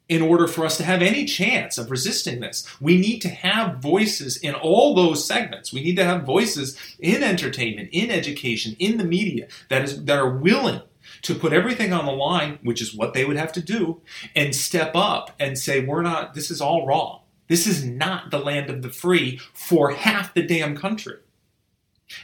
in 0.10 0.24
order 0.24 0.48
for 0.48 0.66
us 0.66 0.76
to 0.78 0.84
have 0.84 1.04
any 1.04 1.26
chance 1.26 1.78
of 1.78 1.92
resisting 1.92 2.40
this. 2.40 2.68
We 2.82 2.98
need 2.98 3.20
to 3.20 3.30
have 3.30 3.78
voices 3.78 4.38
in 4.38 4.56
all 4.56 4.96
those 4.96 5.24
segments. 5.24 5.72
We 5.72 5.84
need 5.84 5.98
to 5.98 6.04
have 6.04 6.24
voices 6.24 6.76
in 6.98 7.22
entertainment, 7.22 7.90
in 7.92 8.10
education, 8.10 8.76
in 8.80 8.98
the 8.98 9.04
media 9.04 9.50
that 9.70 9.84
is 9.84 10.04
that 10.06 10.18
are 10.18 10.36
willing 10.36 10.82
to 11.24 11.36
put 11.36 11.54
everything 11.54 11.94
on 11.94 12.06
the 12.06 12.12
line, 12.12 12.60
which 12.64 12.82
is 12.82 12.96
what 12.96 13.14
they 13.14 13.26
would 13.26 13.38
have 13.38 13.52
to 13.54 13.62
do, 13.62 14.02
and 14.36 14.56
step 14.56 14.96
up 14.96 15.32
and 15.40 15.58
say, 15.58 15.84
we're 15.86 16.02
not, 16.02 16.34
this 16.34 16.52
is 16.52 16.62
all 16.62 16.86
wrong. 16.86 17.22
This 17.48 17.68
is 17.68 17.86
not 17.86 18.32
the 18.32 18.40
land 18.40 18.70
of 18.70 18.82
the 18.82 18.90
free 18.90 19.40
for 19.54 19.92
half 19.92 20.34
the 20.34 20.42
damn 20.42 20.76
country. 20.76 21.18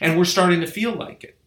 And 0.00 0.18
we're 0.18 0.24
starting 0.24 0.60
to 0.60 0.66
feel 0.66 0.92
like 0.92 1.24
it. 1.24 1.38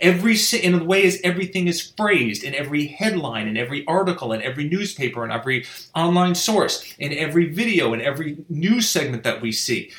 Every 0.00 0.36
in 0.54 0.78
the 0.78 0.84
way 0.84 1.06
as 1.06 1.20
everything 1.22 1.68
is 1.68 1.92
phrased 1.96 2.42
in 2.42 2.54
every 2.54 2.86
headline, 2.86 3.46
in 3.46 3.56
every 3.56 3.86
article, 3.86 4.32
in 4.32 4.40
every 4.40 4.66
newspaper, 4.66 5.24
in 5.24 5.30
every 5.30 5.66
online 5.94 6.34
source, 6.34 6.94
in 6.98 7.12
every 7.12 7.52
video, 7.52 7.92
in 7.92 8.00
every 8.00 8.38
news 8.48 8.88
segment 8.88 9.24
that 9.24 9.42
we 9.42 9.52
see, 9.52 9.92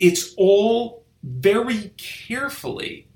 it's 0.00 0.34
all 0.38 1.04
very 1.22 1.92
carefully 1.98 3.08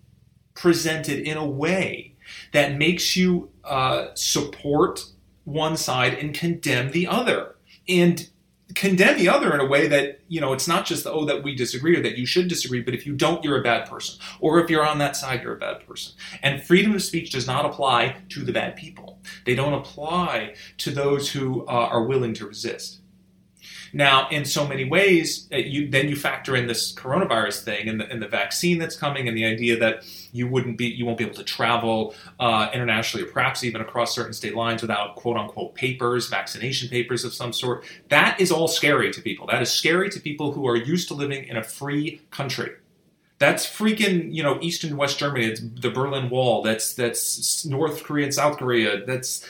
presented 0.55 1.21
in 1.21 1.39
a 1.39 1.47
way 1.47 2.10
that 2.53 2.77
makes 2.77 3.17
you 3.17 3.51
uh, 3.65 4.09
support 4.15 5.05
one 5.45 5.77
side 5.77 6.15
and 6.15 6.35
condemn 6.35 6.91
the 6.93 7.07
other. 7.07 7.57
And 7.89 8.29
condemn 8.75 9.19
the 9.19 9.29
other 9.29 9.53
in 9.53 9.61
a 9.61 9.67
way 9.67 9.89
that 9.89 10.21
you 10.29 10.41
know 10.41 10.53
it's 10.53 10.69
not 10.69 10.87
just 10.87 11.05
oh 11.07 11.25
that 11.25 11.43
we 11.43 11.57
disagree 11.57 11.97
or 11.97 12.03
that 12.03 12.17
you 12.17 12.25
should 12.25 12.47
disagree 12.47 12.81
but 12.81 12.95
if 12.95 13.05
you 13.05 13.13
don't 13.13 13.43
you're 13.45 13.59
a 13.59 13.63
bad 13.63 13.89
person. 13.89 14.21
Or 14.39 14.61
if 14.61 14.71
you're 14.71 14.87
on 14.87 14.99
that 14.99 15.17
side 15.17 15.43
you're 15.43 15.55
a 15.55 15.59
bad 15.59 15.87
person. 15.87 16.15
And 16.43 16.63
freedom 16.63 16.95
of 16.95 17.03
speech 17.03 17.33
does 17.33 17.47
not 17.47 17.65
apply 17.65 18.17
to 18.29 18.45
the 18.45 18.53
bad 18.53 18.77
people. 18.77 19.19
They 19.45 19.55
don't 19.55 19.75
apply 19.75 20.55
to 20.79 20.91
those 20.91 21.33
who 21.33 21.67
uh, 21.67 21.71
are 21.71 22.05
willing 22.05 22.33
to 22.35 22.47
resist 22.47 23.00
now, 23.93 24.29
in 24.29 24.45
so 24.45 24.67
many 24.67 24.85
ways, 24.85 25.49
uh, 25.53 25.57
you, 25.57 25.89
then 25.89 26.09
you 26.09 26.17
factor 26.17 26.55
in 26.55 26.67
this 26.67 26.95
coronavirus 26.95 27.65
thing 27.65 27.89
and 27.89 28.01
the, 28.01 28.09
and 28.09 28.23
the, 28.23 28.29
vaccine 28.29 28.79
that's 28.79 28.95
coming, 28.95 29.27
and 29.27 29.37
the 29.37 29.45
idea 29.45 29.77
that 29.79 30.05
you 30.33 30.47
wouldn't 30.47 30.79
be, 30.79 30.87
you 30.87 31.05
won't 31.05 31.19
be 31.19 31.25
able 31.25 31.35
to 31.35 31.45
travel 31.45 32.15
uh, 32.39 32.71
internationally, 32.73 33.27
or 33.27 33.31
perhaps 33.31 33.65
even 33.65 33.81
across 33.81 34.15
certain 34.15 34.33
state 34.33 34.55
lines 34.55 34.83
without 34.83 35.17
quote 35.17 35.37
unquote 35.37 35.75
papers, 35.75 36.29
vaccination 36.29 36.89
papers 36.89 37.25
of 37.25 37.35
some 37.35 37.53
sort. 37.53 37.85
That 38.09 38.41
is 38.41 38.53
all 38.53 38.69
scary 38.69 39.13
to 39.13 39.21
people. 39.21 39.47
That 39.49 39.63
is 39.63 39.73
scary 39.73 40.09
to 40.11 40.21
people 40.21 40.53
who 40.53 40.69
are 40.69 40.77
used 40.77 41.09
to 41.09 41.15
living 41.15 41.45
in 41.45 41.57
a 41.57 41.63
free 41.63 42.21
country. 42.31 42.71
That's 43.39 43.67
freaking, 43.67 44.33
you 44.33 44.43
know, 44.43 44.59
East 44.61 44.85
and 44.85 44.97
West 44.97 45.19
Germany. 45.19 45.47
It's 45.47 45.61
the 45.61 45.91
Berlin 45.91 46.31
Wall. 46.31 46.63
That's 46.63 46.95
that's 46.95 47.65
North 47.65 48.05
Korea 48.05 48.27
and 48.27 48.35
South 48.35 48.59
Korea. 48.59 49.05
That's 49.05 49.45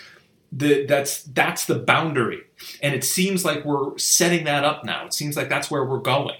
the, 0.52 0.86
that's 0.86 1.24
that's 1.24 1.66
the 1.66 1.80
boundary 1.80 2.42
and 2.82 2.94
it 2.94 3.04
seems 3.04 3.44
like 3.44 3.64
we're 3.64 3.96
setting 3.98 4.44
that 4.44 4.64
up 4.64 4.84
now. 4.84 5.06
It 5.06 5.14
seems 5.14 5.36
like 5.36 5.48
that's 5.48 5.70
where 5.70 5.84
we're 5.84 5.98
going. 5.98 6.38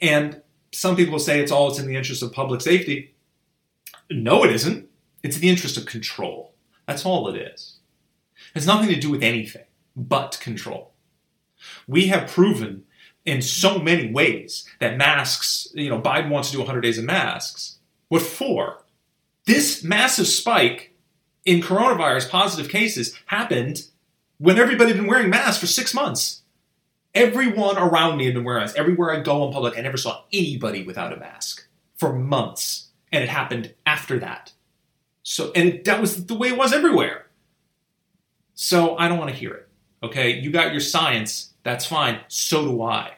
And 0.00 0.42
some 0.72 0.96
people 0.96 1.18
say 1.18 1.40
it's 1.40 1.52
all 1.52 1.68
it's 1.68 1.78
in 1.78 1.86
the 1.86 1.96
interest 1.96 2.22
of 2.22 2.32
public 2.32 2.60
safety. 2.60 3.14
No 4.10 4.44
it 4.44 4.52
isn't. 4.52 4.88
It's 5.22 5.36
in 5.36 5.42
the 5.42 5.48
interest 5.48 5.76
of 5.76 5.86
control. 5.86 6.54
That's 6.86 7.06
all 7.06 7.28
it 7.28 7.36
is. 7.36 7.78
It 8.36 8.60
has 8.60 8.66
nothing 8.66 8.88
to 8.90 9.00
do 9.00 9.10
with 9.10 9.22
anything 9.22 9.64
but 9.96 10.38
control. 10.40 10.92
We 11.86 12.08
have 12.08 12.30
proven 12.30 12.84
in 13.24 13.40
so 13.40 13.78
many 13.78 14.12
ways 14.12 14.68
that 14.80 14.98
masks 14.98 15.68
you 15.74 15.88
know 15.88 16.00
biden 16.00 16.30
wants 16.30 16.50
to 16.50 16.56
do 16.56 16.58
100 16.58 16.80
days 16.80 16.98
of 16.98 17.04
masks. 17.04 17.78
What 18.08 18.22
for? 18.22 18.84
This 19.46 19.82
massive 19.82 20.26
spike 20.26 20.94
in 21.44 21.60
coronavirus 21.60 22.30
positive 22.30 22.70
cases 22.70 23.18
happened 23.26 23.84
when 24.38 24.58
everybody 24.58 24.90
had 24.90 24.98
been 24.98 25.06
wearing 25.06 25.30
masks 25.30 25.60
for 25.60 25.66
six 25.66 25.94
months. 25.94 26.42
Everyone 27.14 27.78
around 27.78 28.16
me 28.16 28.24
had 28.24 28.34
been 28.34 28.44
wearing 28.44 28.62
masks. 28.62 28.78
Everywhere 28.78 29.12
I 29.12 29.20
go 29.20 29.46
in 29.46 29.52
public, 29.52 29.78
I 29.78 29.82
never 29.82 29.96
saw 29.96 30.24
anybody 30.32 30.84
without 30.84 31.12
a 31.12 31.16
mask 31.16 31.66
for 31.96 32.12
months. 32.12 32.88
And 33.12 33.22
it 33.22 33.28
happened 33.28 33.74
after 33.86 34.18
that. 34.18 34.52
So, 35.22 35.52
and 35.54 35.84
that 35.84 36.00
was 36.00 36.26
the 36.26 36.34
way 36.34 36.48
it 36.48 36.58
was 36.58 36.72
everywhere. 36.72 37.26
So 38.54 38.96
I 38.96 39.08
don't 39.08 39.18
want 39.18 39.30
to 39.30 39.36
hear 39.36 39.54
it. 39.54 39.68
Okay, 40.02 40.38
you 40.38 40.50
got 40.50 40.72
your 40.72 40.80
science, 40.80 41.54
that's 41.62 41.86
fine. 41.86 42.20
So 42.28 42.64
do 42.64 42.82
I. 42.82 43.12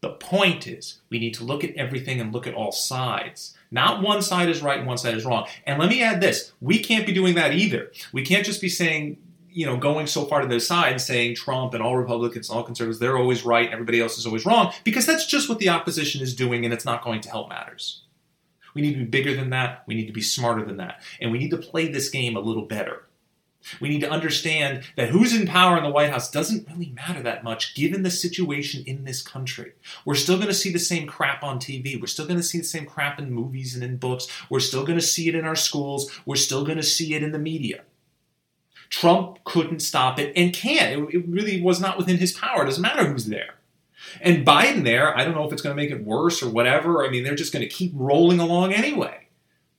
The 0.00 0.10
point 0.10 0.66
is, 0.66 1.00
we 1.08 1.18
need 1.18 1.34
to 1.34 1.44
look 1.44 1.64
at 1.64 1.74
everything 1.76 2.20
and 2.20 2.32
look 2.32 2.46
at 2.46 2.54
all 2.54 2.72
sides. 2.72 3.56
Not 3.70 4.02
one 4.02 4.22
side 4.22 4.48
is 4.48 4.62
right 4.62 4.78
and 4.78 4.86
one 4.86 4.98
side 4.98 5.14
is 5.14 5.24
wrong. 5.24 5.48
And 5.66 5.80
let 5.80 5.88
me 5.88 6.02
add 6.02 6.20
this 6.20 6.52
we 6.60 6.78
can't 6.78 7.06
be 7.06 7.12
doing 7.12 7.34
that 7.34 7.54
either. 7.54 7.90
We 8.12 8.22
can't 8.22 8.46
just 8.46 8.60
be 8.60 8.68
saying, 8.68 9.16
you 9.54 9.64
know, 9.64 9.76
going 9.76 10.06
so 10.06 10.24
far 10.24 10.40
to 10.40 10.48
the 10.48 10.58
side 10.58 11.00
saying 11.00 11.36
Trump 11.36 11.74
and 11.74 11.82
all 11.82 11.96
Republicans 11.96 12.50
and 12.50 12.58
all 12.58 12.64
conservatives, 12.64 12.98
they're 12.98 13.16
always 13.16 13.44
right 13.44 13.64
and 13.64 13.72
everybody 13.72 14.00
else 14.00 14.18
is 14.18 14.26
always 14.26 14.44
wrong, 14.44 14.72
because 14.82 15.06
that's 15.06 15.26
just 15.26 15.48
what 15.48 15.60
the 15.60 15.68
opposition 15.68 16.20
is 16.20 16.34
doing 16.34 16.64
and 16.64 16.74
it's 16.74 16.84
not 16.84 17.04
going 17.04 17.20
to 17.20 17.30
help 17.30 17.48
matters. 17.48 18.02
We 18.74 18.82
need 18.82 18.94
to 18.94 18.98
be 18.98 19.04
bigger 19.04 19.34
than 19.36 19.50
that. 19.50 19.84
We 19.86 19.94
need 19.94 20.08
to 20.08 20.12
be 20.12 20.20
smarter 20.20 20.64
than 20.64 20.78
that. 20.78 21.00
And 21.20 21.30
we 21.30 21.38
need 21.38 21.50
to 21.50 21.56
play 21.56 21.86
this 21.86 22.10
game 22.10 22.36
a 22.36 22.40
little 22.40 22.66
better. 22.66 23.04
We 23.80 23.88
need 23.88 24.00
to 24.00 24.10
understand 24.10 24.82
that 24.96 25.08
who's 25.08 25.34
in 25.34 25.46
power 25.46 25.78
in 25.78 25.84
the 25.84 25.90
White 25.90 26.10
House 26.10 26.30
doesn't 26.30 26.68
really 26.68 26.90
matter 26.90 27.22
that 27.22 27.44
much 27.44 27.74
given 27.74 28.02
the 28.02 28.10
situation 28.10 28.82
in 28.86 29.04
this 29.04 29.22
country. 29.22 29.72
We're 30.04 30.16
still 30.16 30.36
going 30.36 30.48
to 30.48 30.54
see 30.54 30.72
the 30.72 30.78
same 30.78 31.06
crap 31.06 31.42
on 31.42 31.58
TV. 31.58 31.98
We're 31.98 32.08
still 32.08 32.26
going 32.26 32.40
to 32.40 32.42
see 32.42 32.58
the 32.58 32.64
same 32.64 32.84
crap 32.84 33.18
in 33.20 33.30
movies 33.30 33.74
and 33.74 33.84
in 33.84 33.96
books. 33.96 34.26
We're 34.50 34.60
still 34.60 34.84
going 34.84 34.98
to 34.98 35.06
see 35.06 35.28
it 35.28 35.34
in 35.34 35.44
our 35.44 35.56
schools. 35.56 36.10
We're 36.26 36.36
still 36.36 36.64
going 36.64 36.76
to 36.76 36.82
see 36.82 37.14
it 37.14 37.22
in 37.22 37.32
the 37.32 37.38
media. 37.38 37.84
Trump 38.94 39.42
couldn't 39.42 39.80
stop 39.80 40.20
it 40.20 40.32
and 40.36 40.54
can't. 40.54 41.12
It, 41.12 41.28
really 41.28 41.60
was 41.60 41.80
not 41.80 41.98
within 41.98 42.18
his 42.18 42.30
power. 42.30 42.62
It 42.62 42.66
doesn't 42.66 42.80
matter 42.80 43.04
who's 43.04 43.26
there. 43.26 43.56
And 44.20 44.46
Biden 44.46 44.84
there, 44.84 45.16
I 45.18 45.24
don't 45.24 45.34
know 45.34 45.44
if 45.44 45.52
it's 45.52 45.62
going 45.62 45.76
to 45.76 45.82
make 45.82 45.90
it 45.90 46.04
worse 46.04 46.44
or 46.44 46.48
whatever. 46.48 47.04
I 47.04 47.10
mean, 47.10 47.24
they're 47.24 47.34
just 47.34 47.52
going 47.52 47.68
to 47.68 47.74
keep 47.74 47.90
rolling 47.92 48.38
along 48.38 48.72
anyway. 48.72 49.26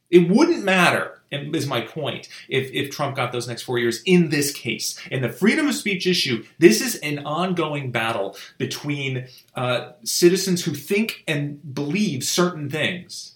It 0.10 0.30
wouldn't 0.30 0.66
matter, 0.66 1.22
is 1.32 1.66
my 1.66 1.80
point, 1.80 2.28
if, 2.50 2.70
if 2.74 2.92
Trump 2.92 3.16
got 3.16 3.32
those 3.32 3.48
next 3.48 3.62
four 3.62 3.80
years 3.80 4.02
in 4.06 4.32
this 4.32 4.52
case. 4.52 5.00
In 5.10 5.22
the 5.22 5.30
freedom 5.30 5.70
of 5.70 5.76
speech 5.76 6.06
issue, 6.06 6.44
this 6.60 6.82
is 6.82 6.96
an 6.96 7.20
ongoing 7.20 7.92
battle 7.92 8.36
between 8.58 9.28
uh, 9.56 9.94
citizens 10.04 10.66
who 10.66 10.74
think 10.74 11.24
and 11.26 11.74
believe 11.74 12.26
certain 12.26 12.70
things 12.70 13.36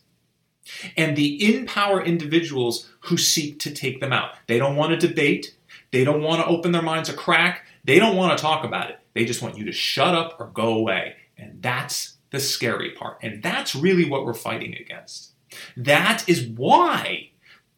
and 0.97 1.15
the 1.15 1.55
in 1.55 1.65
power 1.65 2.03
individuals 2.03 2.89
who 3.01 3.17
seek 3.17 3.59
to 3.59 3.71
take 3.71 4.01
them 4.01 4.13
out. 4.13 4.31
They 4.47 4.57
don't 4.57 4.75
want 4.75 4.99
to 4.99 5.07
debate, 5.07 5.55
they 5.91 6.03
don't 6.03 6.21
want 6.21 6.41
to 6.41 6.47
open 6.47 6.71
their 6.71 6.81
minds 6.81 7.09
a 7.09 7.13
crack, 7.13 7.65
they 7.83 7.99
don't 7.99 8.15
want 8.15 8.37
to 8.37 8.41
talk 8.41 8.63
about 8.63 8.89
it. 8.89 8.99
They 9.13 9.25
just 9.25 9.41
want 9.41 9.57
you 9.57 9.65
to 9.65 9.71
shut 9.71 10.15
up 10.15 10.39
or 10.39 10.47
go 10.47 10.73
away. 10.73 11.15
And 11.37 11.61
that's 11.61 12.17
the 12.31 12.39
scary 12.39 12.91
part. 12.91 13.17
And 13.21 13.41
that's 13.41 13.75
really 13.75 14.07
what 14.07 14.25
we're 14.25 14.33
fighting 14.33 14.75
against. 14.75 15.33
That 15.75 16.27
is 16.27 16.45
why 16.45 17.31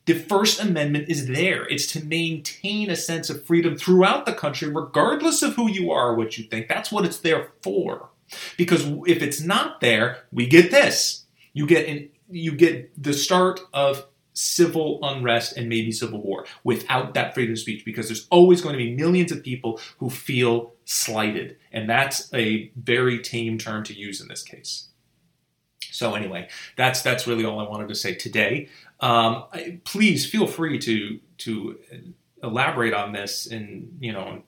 the 0.06 0.13
First 0.15 0.60
Amendment 0.62 1.10
is 1.10 1.28
there. 1.28 1.65
It's 1.67 1.88
to 1.88 2.04
maintain 2.04 2.89
a 2.89 2.95
sense 2.95 3.30
of 3.30 3.45
freedom 3.45 3.78
throughout 3.78 4.26
the 4.26 4.34
country, 4.34 4.67
regardless 4.67 5.41
of 5.41 5.56
who 5.56 5.69
you 5.69 5.91
are 5.91 6.10
or 6.10 6.15
what 6.15 6.38
you 6.38 6.43
think. 6.45 6.67
That's 6.67 6.91
what 6.91 7.06
it's 7.06 7.19
there 7.19 7.52
for. 7.62 8.10
Because 8.58 8.86
if 9.06 9.21
it's 9.21 9.41
not 9.41 9.82
there, 9.82 10.26
we 10.32 10.47
get 10.47 10.71
this. 10.71 11.26
You 11.54 11.67
get 11.67 11.88
an, 11.88 12.10
you 12.30 12.54
get 12.54 13.02
the 13.02 13.13
start 13.13 13.60
of 13.74 14.06
civil 14.34 15.00
unrest 15.04 15.58
and 15.58 15.67
maybe 15.67 15.91
civil 15.91 16.22
war 16.22 16.46
without 16.63 17.13
that 17.13 17.34
freedom 17.34 17.54
of 17.54 17.60
speech 17.60 17.84
because 17.84 18.08
there's 18.08 18.28
always 18.30 18.62
going 18.62 18.74
to 18.74 18.78
be 18.78 18.96
millions 18.96 19.32
of 19.32 19.44
people 19.44 19.80
who 19.98 20.10
feel 20.10 20.74
slighted. 20.86 21.58
And 21.72 21.89
that's 21.89 22.34
a 22.34 22.72
very 22.76 23.20
tame 23.20 23.58
term 23.58 23.84
to 23.86 23.94
use 23.94 24.22
in 24.22 24.28
this 24.28 24.44
case. 24.44 24.88
So 25.91 26.15
anyway, 26.15 26.48
that's 26.78 27.02
that's 27.02 27.28
really 27.28 27.46
all 27.46 27.60
I 27.60 27.67
wanted 27.67 27.89
to 27.89 27.96
say 27.96 28.15
today. 28.15 28.70
Um, 29.02 29.44
please 29.84 30.26
feel 30.26 30.48
free 30.48 30.80
to 30.80 31.20
to 31.39 31.80
elaborate 32.41 32.94
on 32.94 33.12
this 33.12 33.46
in 33.46 33.98
you 34.00 34.13
know 34.13 34.44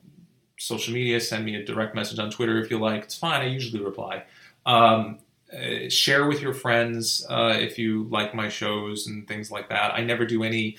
social 0.58 0.94
media. 0.94 1.20
Send 1.20 1.46
me 1.46 1.56
a 1.56 1.66
direct 1.66 1.96
message 1.96 2.20
on 2.20 2.32
Twitter 2.32 2.60
if 2.60 2.72
you 2.72 2.80
like. 2.80 3.04
It's 3.04 3.16
fine. 3.16 3.42
I 3.42 3.48
usually 3.48 3.84
reply. 3.84 4.24
Um, 4.66 5.20
uh, 5.54 5.90
share 5.90 6.28
with 6.28 6.42
your 6.42 6.54
friends 6.54 7.26
uh, 7.30 7.56
if 7.58 7.78
you 7.78 8.08
like 8.10 8.34
my 8.34 8.50
shows 8.50 9.08
and 9.08 9.28
things 9.28 9.52
like 9.52 9.70
that. 9.70 9.94
I 9.94 10.04
never 10.04 10.26
do 10.26 10.44
any. 10.44 10.78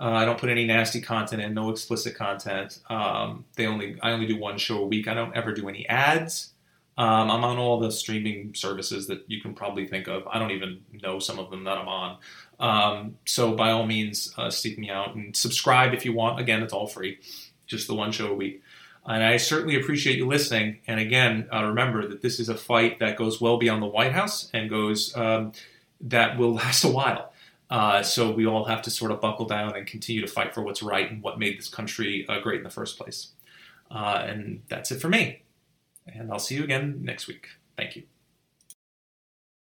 Uh, 0.00 0.10
I 0.10 0.24
don't 0.24 0.38
put 0.38 0.50
any 0.50 0.64
nasty 0.64 1.00
content 1.00 1.42
in, 1.42 1.54
no 1.54 1.70
explicit 1.70 2.14
content. 2.14 2.80
Um, 2.88 3.44
they 3.56 3.66
only 3.66 3.98
I 4.02 4.12
only 4.12 4.26
do 4.26 4.38
one 4.38 4.58
show 4.58 4.82
a 4.82 4.86
week. 4.86 5.08
I 5.08 5.14
don't 5.14 5.36
ever 5.36 5.52
do 5.52 5.68
any 5.68 5.88
ads. 5.88 6.52
Um, 6.98 7.30
I'm 7.30 7.42
on 7.44 7.56
all 7.56 7.80
the 7.80 7.90
streaming 7.90 8.54
services 8.54 9.06
that 9.06 9.24
you 9.26 9.40
can 9.40 9.54
probably 9.54 9.86
think 9.86 10.08
of. 10.08 10.26
I 10.28 10.38
don't 10.38 10.50
even 10.50 10.82
know 11.02 11.18
some 11.18 11.38
of 11.38 11.50
them 11.50 11.64
that 11.64 11.78
I'm 11.78 11.88
on. 11.88 12.18
Um, 12.60 13.18
so 13.24 13.54
by 13.54 13.70
all 13.70 13.86
means, 13.86 14.34
uh, 14.36 14.50
seek 14.50 14.78
me 14.78 14.90
out 14.90 15.14
and 15.14 15.34
subscribe 15.34 15.94
if 15.94 16.04
you 16.04 16.12
want. 16.12 16.38
Again, 16.38 16.62
it's 16.62 16.72
all 16.72 16.86
free, 16.86 17.18
just 17.66 17.86
the 17.86 17.94
one 17.94 18.12
show 18.12 18.28
a 18.28 18.34
week. 18.34 18.62
And 19.06 19.22
I 19.24 19.36
certainly 19.36 19.76
appreciate 19.76 20.16
you 20.16 20.26
listening. 20.26 20.78
And 20.86 21.00
again, 21.00 21.48
uh, 21.52 21.64
remember 21.64 22.06
that 22.06 22.22
this 22.22 22.38
is 22.38 22.48
a 22.48 22.54
fight 22.54 23.00
that 23.00 23.16
goes 23.16 23.40
well 23.40 23.58
beyond 23.58 23.82
the 23.82 23.86
White 23.86 24.12
House 24.12 24.48
and 24.54 24.70
goes 24.70 25.16
um, 25.16 25.52
that 26.00 26.38
will 26.38 26.54
last 26.62 26.84
a 26.84 26.88
while. 26.88 27.32
Uh, 27.68 28.02
so 28.02 28.30
we 28.30 28.46
all 28.46 28.66
have 28.66 28.82
to 28.82 28.90
sort 28.90 29.10
of 29.10 29.20
buckle 29.20 29.46
down 29.46 29.74
and 29.74 29.86
continue 29.86 30.20
to 30.20 30.26
fight 30.26 30.54
for 30.54 30.62
what's 30.62 30.82
right 30.82 31.10
and 31.10 31.22
what 31.22 31.38
made 31.38 31.58
this 31.58 31.68
country 31.68 32.26
uh, 32.28 32.38
great 32.38 32.58
in 32.58 32.64
the 32.64 32.70
first 32.70 32.98
place. 32.98 33.28
Uh, 33.90 34.22
and 34.26 34.62
that's 34.68 34.92
it 34.92 35.00
for 35.00 35.08
me. 35.08 35.42
And 36.06 36.30
I'll 36.30 36.38
see 36.38 36.54
you 36.54 36.64
again 36.64 37.00
next 37.02 37.26
week. 37.26 37.48
Thank 37.76 37.96
you. 37.96 38.11